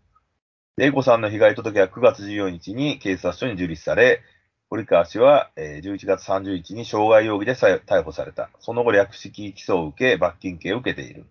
[0.76, 4.20] 玲子さんの被害届は9月14日に警察署に受理され、
[4.68, 8.50] 堀川氏は11月30日に傷害容疑で逮捕された。
[8.58, 11.24] その後、略式起訴を受け、罰金刑を受けている。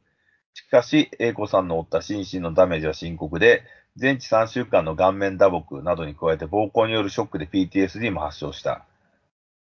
[0.53, 3.63] しかし、英子さんの負った心身のダメージは深刻で、
[3.97, 8.85] 全治3週間の顔面打撲などに加えて暴行によるショックで PTSD も発症した。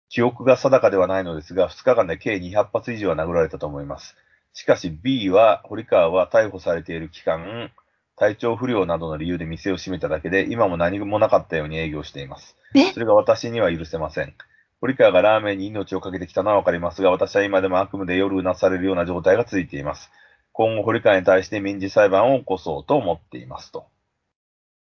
[0.09, 4.17] 記憶が定かではないのですが、2日間で計200発以上は殴られたと思います。
[4.51, 7.71] しかし B は、堀川は逮捕されている期間、
[8.15, 12.55] 体調不良などの理由で店を閉めただけで、今も何もなかったように営業しています。
[12.93, 14.33] それが私には許せません。
[14.81, 20.09] 堀川がラーメンに命を懸けてきたのはわかりますが、私は今でも悪夢で夜うなされるような状態が続いています。
[20.53, 23.87] 今後、堀川に対して民事裁判を起こそうと思っていますと。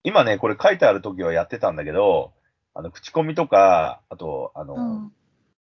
[0.03, 2.33] 今ね、これ書いてある時はやってたんだけど、
[2.75, 5.13] あの、口コミとか、あと、あの、うん。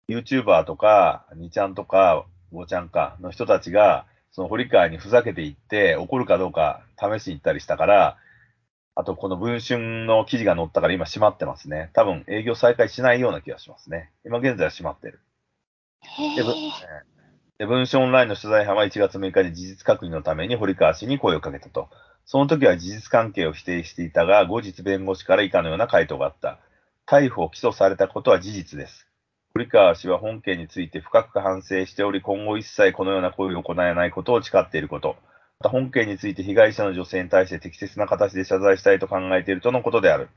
[0.08, 8.17] YouTuber とか、2ちゃんとか、5ちゃんかの人たちが、その堀川にふざけていって、怒るかどうか試しに行ったりしたから、
[8.93, 11.89] あとこの文春の記事が載ったから今閉まってますね。
[11.93, 14.12] 多分営業再開しないような気がしますね。
[14.26, 15.21] 今現在は閉まってる。
[16.02, 16.43] へで。
[17.60, 21.88] で文春オンラインの取材班は1月6日に事実確認のために堀川氏に声をかけたと。
[22.26, 26.60] その時は事実関係を否定していたが、後日弁護士から以下のような回答があった。
[27.08, 29.08] 逮捕・起訴されたことは事実です。
[29.58, 35.15] 堀川氏は本件について深く反省しており、今後一切このような行為を行えないことを誓っていること。
[35.60, 40.28] また本件について被害者の女性に対して適切な形で謝罪したいと考えているとのことである。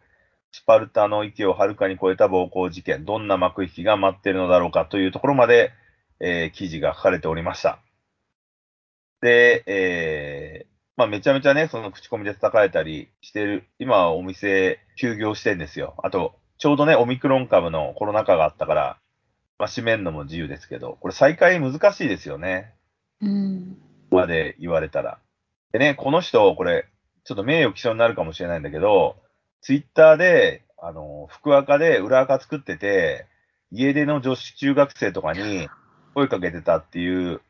[0.53, 5.73] スパルタの域をはるかに超えた暴行事件、どんな幕引きが待っているのだろうかというところまで、
[6.21, 7.81] えー記事が書かれておりました。
[9.21, 15.97] で、えーまあ、めちゃめちゃね、その口コミで叩かれたりしてる、今お店休業してんですよ。
[16.05, 18.99] あと、ちょうどね、オミクロン株のコロナ禍があったから、
[19.59, 22.75] まあ、閉めんのも自由ですけど、これ再開難しいですよね。
[23.21, 23.77] うん。
[24.11, 25.19] まで言われたら。
[25.73, 26.87] でね、この人、これ、
[27.25, 29.17] ちょっと名誉毀損になるかもしれないんだけど、
[29.61, 33.27] ツイッターで、あの、福岡で裏垢作ってて、
[33.71, 35.69] 家出の女子中学生とかに
[36.15, 37.43] 声かけてたっていう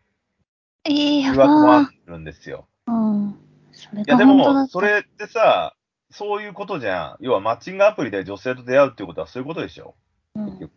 [0.84, 2.66] ええや疑惑もあばるんですよ。
[2.86, 3.38] うん。
[3.72, 4.66] それいや、がでも。
[4.68, 5.74] それってさ、
[6.10, 7.24] そういうことじゃん。
[7.24, 9.94] 要はマッチングアプリで女性と出会うっていうことはそういうことでしょ。
[10.34, 10.46] うん。
[10.46, 10.70] うん。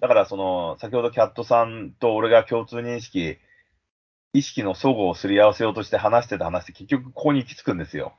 [0.00, 3.38] だから、その、先ほどキャットさんと俺が共通認識、
[4.32, 8.14] 意識の相互をすり合わせようとして話してた話って結局ここに行き着くんですよ。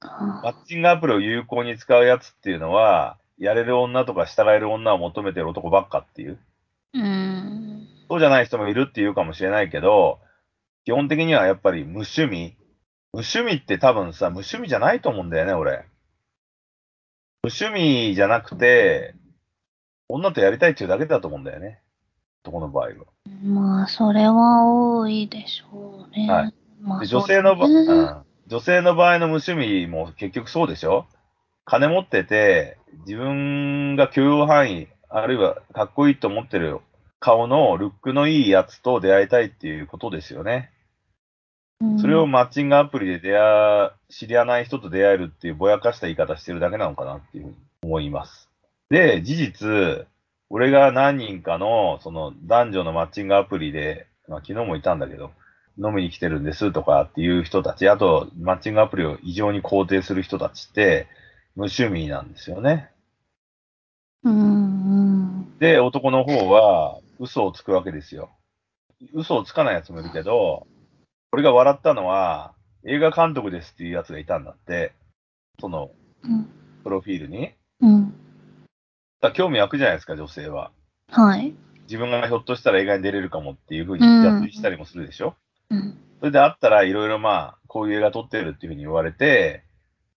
[0.00, 6.38] マあッチングアプリを有効に使うやつっていうのは、やれる女とか従える女を求めてる男ばっかっていう。
[6.94, 7.88] うん。
[8.08, 10.20] そうじゃない人もいるっていうかもしれないけど、
[10.84, 12.56] 基本的にはやっぱり無趣味。
[13.12, 15.86] 無趣味って多分さ、無趣味じゃないと思うんだよね、俺。
[17.42, 19.14] 無趣味じゃなくて、
[20.08, 21.80] 女とやりたいっていうだけだと思うんだよね。
[22.44, 22.92] 男の場合は。
[23.42, 26.30] まあ、それは多いでしょうね。
[26.30, 31.06] はいまあ、で女性の場、そうん、女性の場合の無趣味も結局そうでしょ？
[31.64, 36.78] 金持ってて、自分が許容範囲、あるいはかっこいいと思ってる
[37.18, 40.70] 顔のルックのいいやつと出会いたいっていうことですよね。
[41.80, 48.45] うんそれをマッチングアプリで出会、知り合わない人と出会えるっていうぼやかした言い方してるだけなのかなっていうふうに思います。
[48.90, 50.06] で、事実、
[50.48, 55.32] 俺が何人かの、その男女のマッチングアプリで、まあ昨日もいたんだけど、
[55.78, 61.06] 飲みに来てるんですとかっていう人たち、あと、マッチングアプリを異常に肯定する人たちって、
[61.54, 62.90] 無趣味なんですよね。
[64.22, 64.44] うんう
[65.52, 65.58] ん。
[65.58, 68.30] で、男の方は嘘をつくわけですよ。
[69.12, 70.66] 嘘をつかない奴もいるけど、
[71.32, 74.92] 俺が笑ったのは、映画監督ですっていう奴がいたんだって、
[75.60, 75.90] その、
[76.22, 76.48] うん。
[76.84, 77.52] プロフィールに。
[77.80, 78.25] うん。
[79.34, 80.70] 興味湧くじゃないですか、女性は。
[81.10, 81.54] はい。
[81.84, 84.04] 自分がひょっとしたら映画に出れるかもっていうふうに
[84.52, 85.34] したりもするでしょ？
[85.70, 85.98] うん。
[86.18, 89.64] それであったらいろいろまあ、こういう映画撮ってるっていうふうに言われて、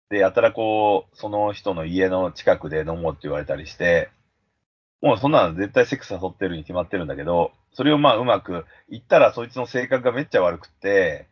[0.10, 4.10] で、やたらこう、その人の家の近くで飲もうって言われたりして、
[5.02, 11.28] もうそんなの絶対セックス誘ってるに決まってるんだけど、それをまあうまく言ったらそいつの性格がめっちゃ悪くって、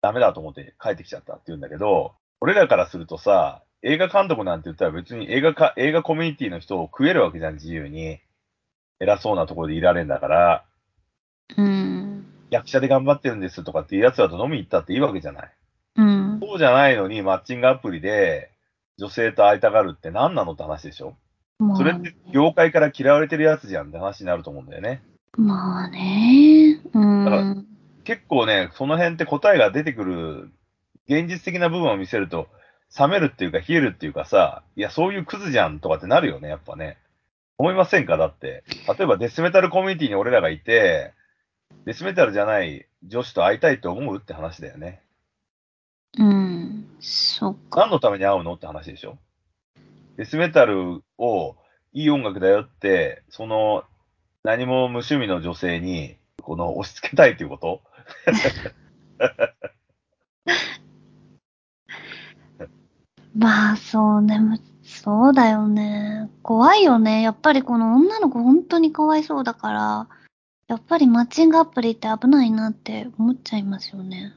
[0.00, 8.20] ダメだと思って帰ってきちゃったって言うんだけど、俺らからするとさ、映画監督なんて言ったら別に映画か、映画コミュニティの人を食えるわけじゃん、自由に。
[9.00, 10.64] 偉そうなところでいられんだから、
[11.56, 12.26] うん。
[12.50, 15.52] 役者で頑張ってるんですとかっていう奴らと飲み行ったっていいわけじゃない。
[15.96, 16.40] うん。
[16.40, 18.50] そうじゃないのにマッチングアプリで
[18.98, 21.16] 女性と会いたがるって何なのって話でしょ
[21.58, 25.02] まあそれって業界から嫌われてるやつじゃんって話になると思うんだよね。
[25.36, 26.80] まあね。
[26.94, 27.66] うだからん。
[28.04, 30.50] 結構ね、その辺って答えが出てくる、
[31.08, 32.48] 現実的な部分を見せると、
[32.96, 36.98] 冷めるっていうか冷えるっていうかさ、いや、そういうクズじゃんとかってなるよね、やっぱね。
[37.58, 38.16] 思いませんか？
[38.16, 38.62] だって。
[38.96, 41.12] 例えばデスメタルコミュニティに俺らがいて、
[41.84, 45.02] デスメタルじゃない女子と会いたいと思うって話だよね。
[46.18, 46.86] うん。
[47.00, 47.80] そっか。
[47.80, 48.54] 何のために会うの？
[48.54, 49.18] って話でしょ
[50.16, 51.56] デスメタルを
[51.92, 53.84] いい音楽だよって、その
[54.44, 57.82] 何も無趣味の女性にこの押し付けたいっていうこと？
[63.38, 64.38] まあそうね。
[64.38, 66.30] むそうだよね。
[66.42, 67.22] 怖いよね。
[67.22, 70.08] やっぱりこの女の子本当にかわいそうだから、
[70.66, 74.34] やっぱりマッチングアプリって危ないなって思っちゃいますよね。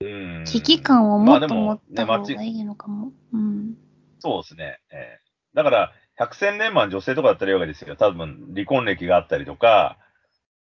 [0.00, 3.12] うん危機感をもっとまあでも持ったねマッチ方がいいのかも。
[3.32, 3.76] うん。
[4.20, 4.78] そうですね。
[4.92, 7.96] ええだから、百戦錬磨の女性とかだったらいいわけですよ。
[7.96, 9.98] 多分、離婚歴があったりとか、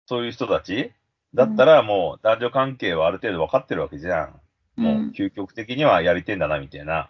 [0.05, 0.91] そういう人たち
[1.33, 4.39] だったらもう男女関係はある程度分かってるわけじゃん。
[4.75, 7.09] もう究極的にはやりてんだな、みたいな。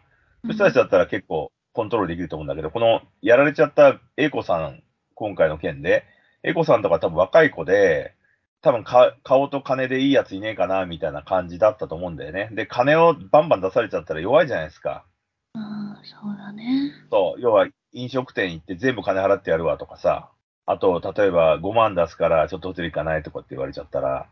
[0.53, 4.81] 人たちだったら結構コントロールできると思うんだけど、このやられちゃった英子さん、
[5.13, 6.03] 今回の件で、
[6.43, 8.15] 英子さんとか多分若い子で、
[8.61, 12.49] 多分か顔と金でいいやついねえかな、みたいな感じだったと思うんだよね。
[12.53, 15.05] で、金をバンバン出されちゃったら弱いじゃないですか。
[15.53, 16.91] ああ、そうだね。
[17.11, 20.31] そう、要は飲食店行って全部金払ってやるわとかさ。
[20.65, 24.27] あと、例えば5万出すからちょっとホテル行かないとかって言われちゃったら。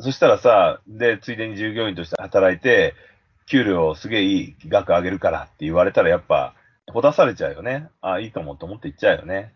[0.00, 2.94] そしたらさ、で、ついでに従業員として働いて、
[3.46, 6.54] 給料すげえいい額上げるからって言われたらやっぱ、
[6.92, 7.88] ほだされちゃうよね。
[8.00, 9.52] ああ、いいかもと思って行っちゃうよね。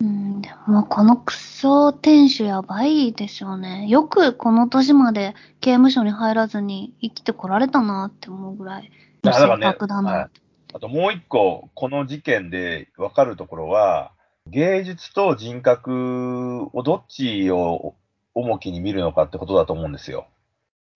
[0.00, 3.86] うん、でもこのクソ店主やばいですよね。
[3.88, 8.90] よくこの年まで刑務所に入らずに生きてこられたなって思うぐらい
[9.22, 10.10] の性格だな。
[10.10, 10.44] はい
[10.74, 14.10] あともう一個、この事件でわかるところは、
[14.48, 17.94] 芸術と人格をどっちを
[18.34, 20.26] 重きに見るのかってことだと思うんですよ。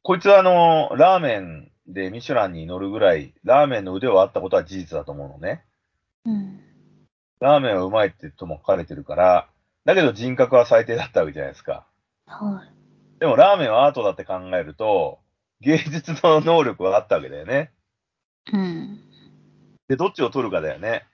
[0.02, 5.64] こいつはあの、ラーメンでミシュランに乗るぐらい、ラーメンの腕はあったことは事実だと思うのね。
[6.26, 6.60] うん。
[7.40, 9.48] ラーメンはうまいってとも書かれてるから、
[9.86, 11.86] だけど人格は最低だったわけじゃないですか。
[12.26, 13.20] はい。
[13.20, 15.18] でもラーメンはアートだって考えると、
[15.60, 17.72] 芸術の能力はあったわけだよね。
[18.52, 19.00] うん。
[19.88, 21.06] で、どっちを取るかだよね。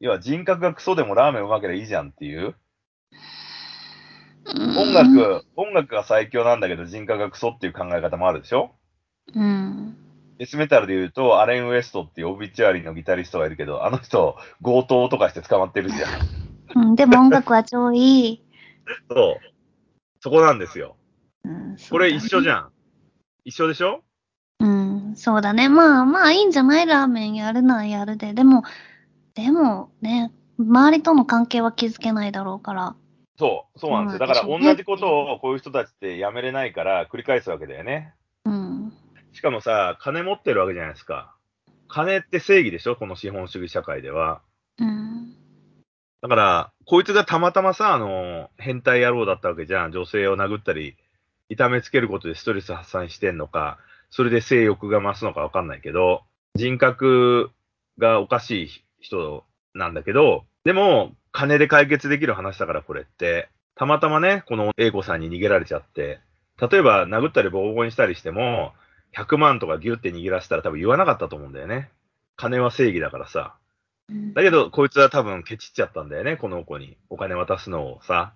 [0.00, 2.54] 要は人格がクソでもラーメンうまければいいじゃんっていう。
[4.46, 8.74] 音楽、音楽が最強なんだけど人格がクソっていう考え方もあるでしょ
[9.34, 10.05] うん。
[10.38, 16.82] デスメタルで言うと、アレン・ウエストっていうオビチュアリーのギタリストがいるけど、あの人、強盗とかして捕まってるじゃん。
[16.88, 18.44] うん、でも音楽は超いい。
[19.08, 19.36] そう。
[20.20, 20.96] そこなんですよ。
[21.44, 22.50] うん、これ一緒じん。
[22.50, 22.72] ゃん。
[23.44, 24.02] 一緒でしょ？
[24.60, 25.68] うん、そうだね。
[25.68, 26.86] まあまあいいんじゃない？
[26.86, 28.34] ラーメンやるならやるで。
[28.34, 28.64] でも、
[29.34, 32.96] でもね、周りとの関係は築けないだろうから。
[33.38, 34.18] そう、そうなんですよ。
[34.18, 38.14] だから同じことをこういう人たちってやめれないから繰り返すわけだよね。
[39.36, 39.38] うん。
[39.38, 41.34] しかもさ、金持ってるわけじゃないですか。
[41.88, 42.96] 金って正義でしょ？
[42.96, 44.40] この資本主義社会では。
[44.78, 45.34] うん。
[46.22, 49.92] だから、こいつがたまたまさ、あの、変態野郎だったわけじゃん。
[49.92, 50.96] 女性を殴ったり、
[51.48, 53.78] 痛めつけることでストレス発散してんのか、
[54.10, 56.22] それで性欲が増すのかわかんないけど、
[56.54, 57.50] 人格
[57.98, 66.18] がおかしい人なんだけど、でも、金で解決できる話だからこれって、たまたまね、この英子さんに逃げられちゃって、
[66.58, 68.72] 例えば殴ったり暴行にしたりしても、
[69.14, 71.90] 100万とかギュって握らせたら多分言わなかったと思うんだよね。
[72.36, 73.56] 金は正義だからさ。
[74.08, 76.96] うんだけど、こいつは多分ケチっちゃったんだよね、この子に。
[77.10, 78.34] お金渡すのをさ。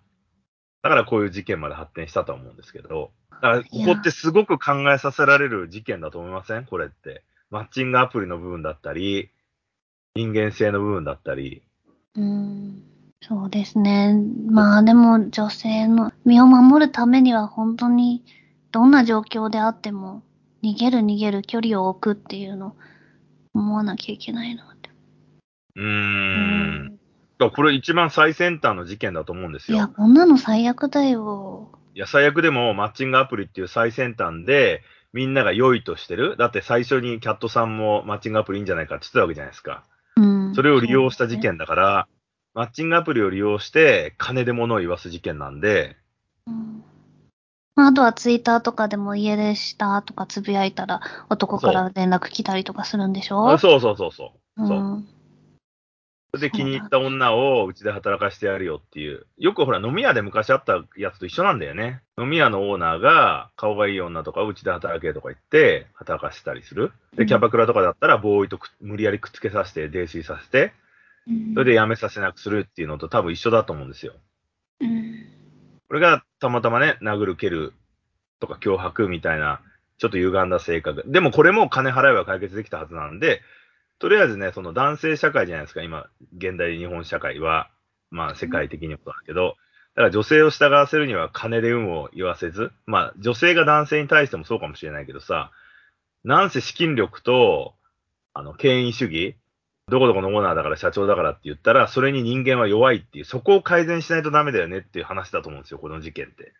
[0.82, 3.12] だからこういう事件まで発展したと思うんですけど。
[3.30, 6.64] だから、ここってすごく考えさせられる事件だと思いません？
[6.64, 7.22] これって。
[7.50, 9.30] マッチングアプリの部分だったり、
[10.14, 11.62] 人間性の部分だったり。
[12.16, 12.82] うん
[13.22, 14.14] そうですね。
[14.50, 18.24] まあでも女性の身を守るためには本当に
[18.72, 20.22] どんな状況であっても
[20.62, 22.76] 逃げる逃げる距離を置くっていうのを
[23.54, 24.90] 思わなきゃいけないなって。
[25.76, 25.82] うー。
[25.82, 27.00] うん
[27.40, 29.88] だからこれ一番最先端の事件だと思うんですいや、よ。
[29.96, 31.70] こんなの最悪だよ。
[31.94, 34.82] いや、最悪でもマッチングアプリっていう最先端で、
[35.14, 36.36] みんなが良いとしてる。
[36.36, 39.84] だって最初にキャットさんもマッチングアプリいいんじゃないかって言ってたわけじゃないですか。
[40.16, 40.54] うん。
[40.54, 42.08] それを利用した事件だから、
[42.52, 45.96] マッチングアプリを利用して金で物を言わす事件なんで。
[46.46, 46.84] うん
[47.76, 51.00] まあ、あとはツイッターとかでも家出したとかつぶやいたら
[51.30, 53.50] 男から連絡来たりとかするんでしょ？
[53.50, 54.66] あそうそうそうそう。
[54.66, 54.78] そう。
[54.78, 55.08] ん。
[56.32, 59.26] それで気に入った女をうちで働かしてやるよっていう。
[59.38, 62.02] よくほら飲み屋で昔あったやつと一緒なんだよね。
[62.18, 66.92] 飲み屋のオーナーが顔がいい女とかうちで働けとか言って働かせたりする。
[67.16, 70.72] で、うんキャバクラとかだったらボーイとく無理やりくっつけさせて泥酔させて、
[71.54, 74.14] それで辞めさせなくするっていうのと多分一緒だと思うんですよ。
[75.90, 77.74] これがたまたまね、殴る蹴る
[78.38, 79.60] とか脅迫みたいな、
[79.98, 81.02] ちょっと歪んだ性格。
[81.06, 83.42] でもこれも金払えば解決できたはずなんで、
[83.98, 87.70] とりあえずね、その男性社会じゃないですか、今、現代日本社会は。
[88.10, 89.56] まあ世界的にもそうだけど、
[89.96, 95.50] だから女性を従わせるには金で有無を言わせず、まあ女性が男性に対してもそうかもしれないけどさ、
[96.22, 97.74] なんせ資金力と、
[98.32, 99.36] あの、権威主義、
[99.90, 106.52] どこどこのオーナーだから社長だからって言ったら、それに人間は弱いっていう、そこを改善しないとダメだよねっていう話だと思うんですよ、この事件って。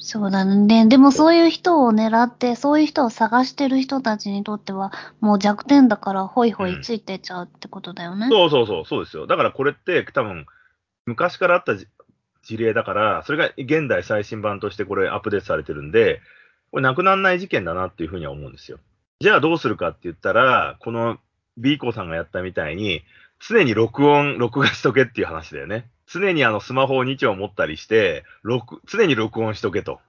[0.00, 0.86] そうだね。
[0.86, 8.28] でもそういう人を狙って、そういう人を探してる人たちにとっては、もう弱点だからホイホイついてっちゃうってことだよね。
[8.30, 9.26] そうそうそう、そうですよ。
[9.26, 10.46] だからこれって多分、
[11.06, 11.88] 昔からあったじ
[12.42, 16.20] 事例だから、それが現代最新版としてこれアップデートされてるんで、
[16.70, 18.78] これなくならない事件だなっていうふうには思うんですよ。
[19.20, 21.18] じゃあどうするかって言ったら、この
[21.58, 23.02] B 子さんがやったみたいに、
[23.40, 25.90] 常に録音、録画しとけっていう話だよね。
[26.06, 30.00] 常にあのスマホを2丁持ったりして、録常に録音しとけと。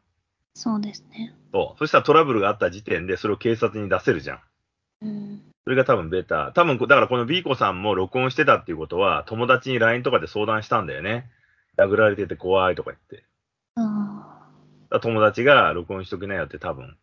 [0.53, 1.35] そうですね。
[1.51, 1.79] そう。
[1.79, 4.39] そしたらトラブルがあった時点でそれを警察に出せるじゃん。
[5.01, 5.41] うん。
[5.63, 6.51] それが多分ベータ。
[6.53, 11.29] 多分、だからこの B 子さんも録音してたっていうことは、友達に LINE とかで相談したんだよね。
[11.77, 13.25] 殴られてて怖いとか言って。
[13.75, 14.49] あ
[14.89, 16.97] だから友達が録音しときなよって多分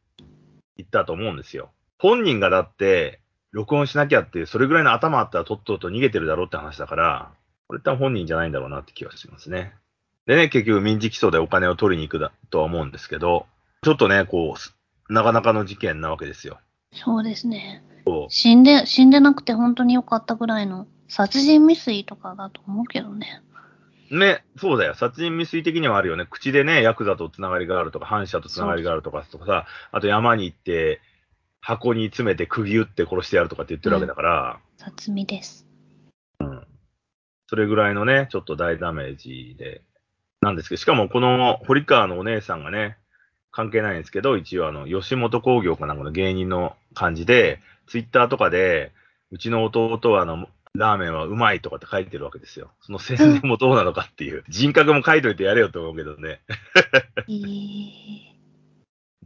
[0.76, 1.70] 言ったと思うんですよ。
[1.98, 3.20] 本人がだって、
[3.52, 7.30] 録音しなきゃってそれぐらいの頭あったらとっとと逃げてるだろうって話だから、
[7.68, 9.72] これ多分本人じゃないんだろうなって気がしますね。
[10.26, 13.46] でね、結局民事起訴でお金を取りに行くだとは思うんですけど、
[13.82, 14.76] ちょっとね、こうす、
[15.08, 16.58] なかなかの事件なわけですよ。
[16.92, 17.82] そうですね。
[18.28, 23.42] 死んで、死んでなくて本当に良かったぐらいの殺人未遂とかだと思うけどね。
[24.10, 24.94] ね、そうだよ。
[24.94, 26.26] 殺人未遂的にはあるよね。
[26.28, 31.00] 口でね、ヤクザとつながりがあるとか、反社とつながりがあるとか、とかさ、あと山に行って、
[31.66, 35.66] 箱に詰めて釘打って殺してやるとかって言ってるわけだから、殺味です。
[37.48, 39.82] それぐらいのね、ちょっと大ダメージで、
[40.40, 42.98] なんですけど、しかもこの堀川のお姉さんがね、
[43.50, 47.58] 関係ないんですけど、一応あの、吉本興業かなんかの芸人の感じで、
[47.88, 48.92] ツイッターとかで、
[49.32, 50.46] うちの弟はあの、
[50.76, 52.70] ラーメンはうまいとかって書いてるわけですよ。
[52.82, 54.44] その宣伝もどうなのかっていう。
[54.48, 56.42] 人格も書いといてやれよと思うけどね。
[57.28, 58.35] えー、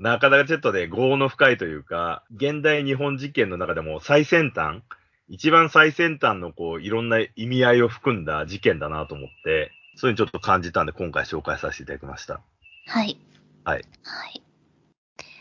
[0.01, 4.83] なかなかちょっとね、業の深いというか、現代日本事件の中でも最先端、
[5.29, 12.41] 一番最先端のこう、いろんな意味合いを含んだ事件だなと思って、そういうのちょっと感じたんで今回紹介させていただきました。
[12.87, 13.21] はい。
[13.65, 13.85] はい。
[14.03, 14.43] はい。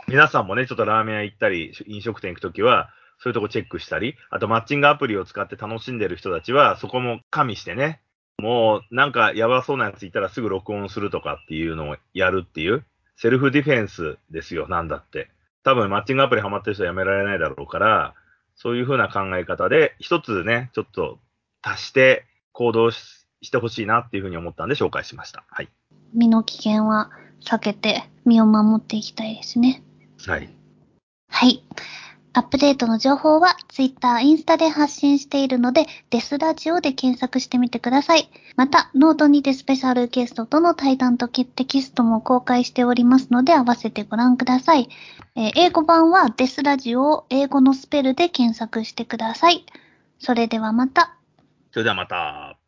[0.10, 2.90] 皆さんもね、ちょっとラーメン屋行ったり、飲食店行くときは、
[3.20, 8.02] そういうとこチェックしたり、あとマッチングアプリを使って楽しんでる人たちは、そこも加味してね、
[8.40, 12.86] もうなんかやばそうなやついたらすぐ録音するとかっていうのをやるっていう、
[13.22, 15.30] セルフディフェンスですよ、なんだって。
[15.64, 18.14] 多分マッチングアプリハマってる人はやめられないだろうから、
[18.56, 21.20] そういう風な考え方で、一つね、ちょっと
[21.62, 25.44] 足して行動ししてほしいなっていうふうに思ったんで紹介しました。
[25.50, 25.70] はい。
[26.14, 27.10] 身の危険は
[27.42, 29.84] 避けて身を守っていきたいですね。
[30.26, 30.50] はい。
[31.30, 31.64] はい。
[32.34, 38.30] アップデートの情報は Twitter、インスタで発信しているので、デスラジオで検索してみてください。
[38.56, 44.90] また、ノートにてスペシャルゲストとの対談とテキストも公開しておりますので、合わせてご覧ください。
[45.36, 49.66] えー英語版はデスラジオを英語のスペルで検索してください。
[50.20, 51.16] それではまた。
[51.72, 52.59] それではまた。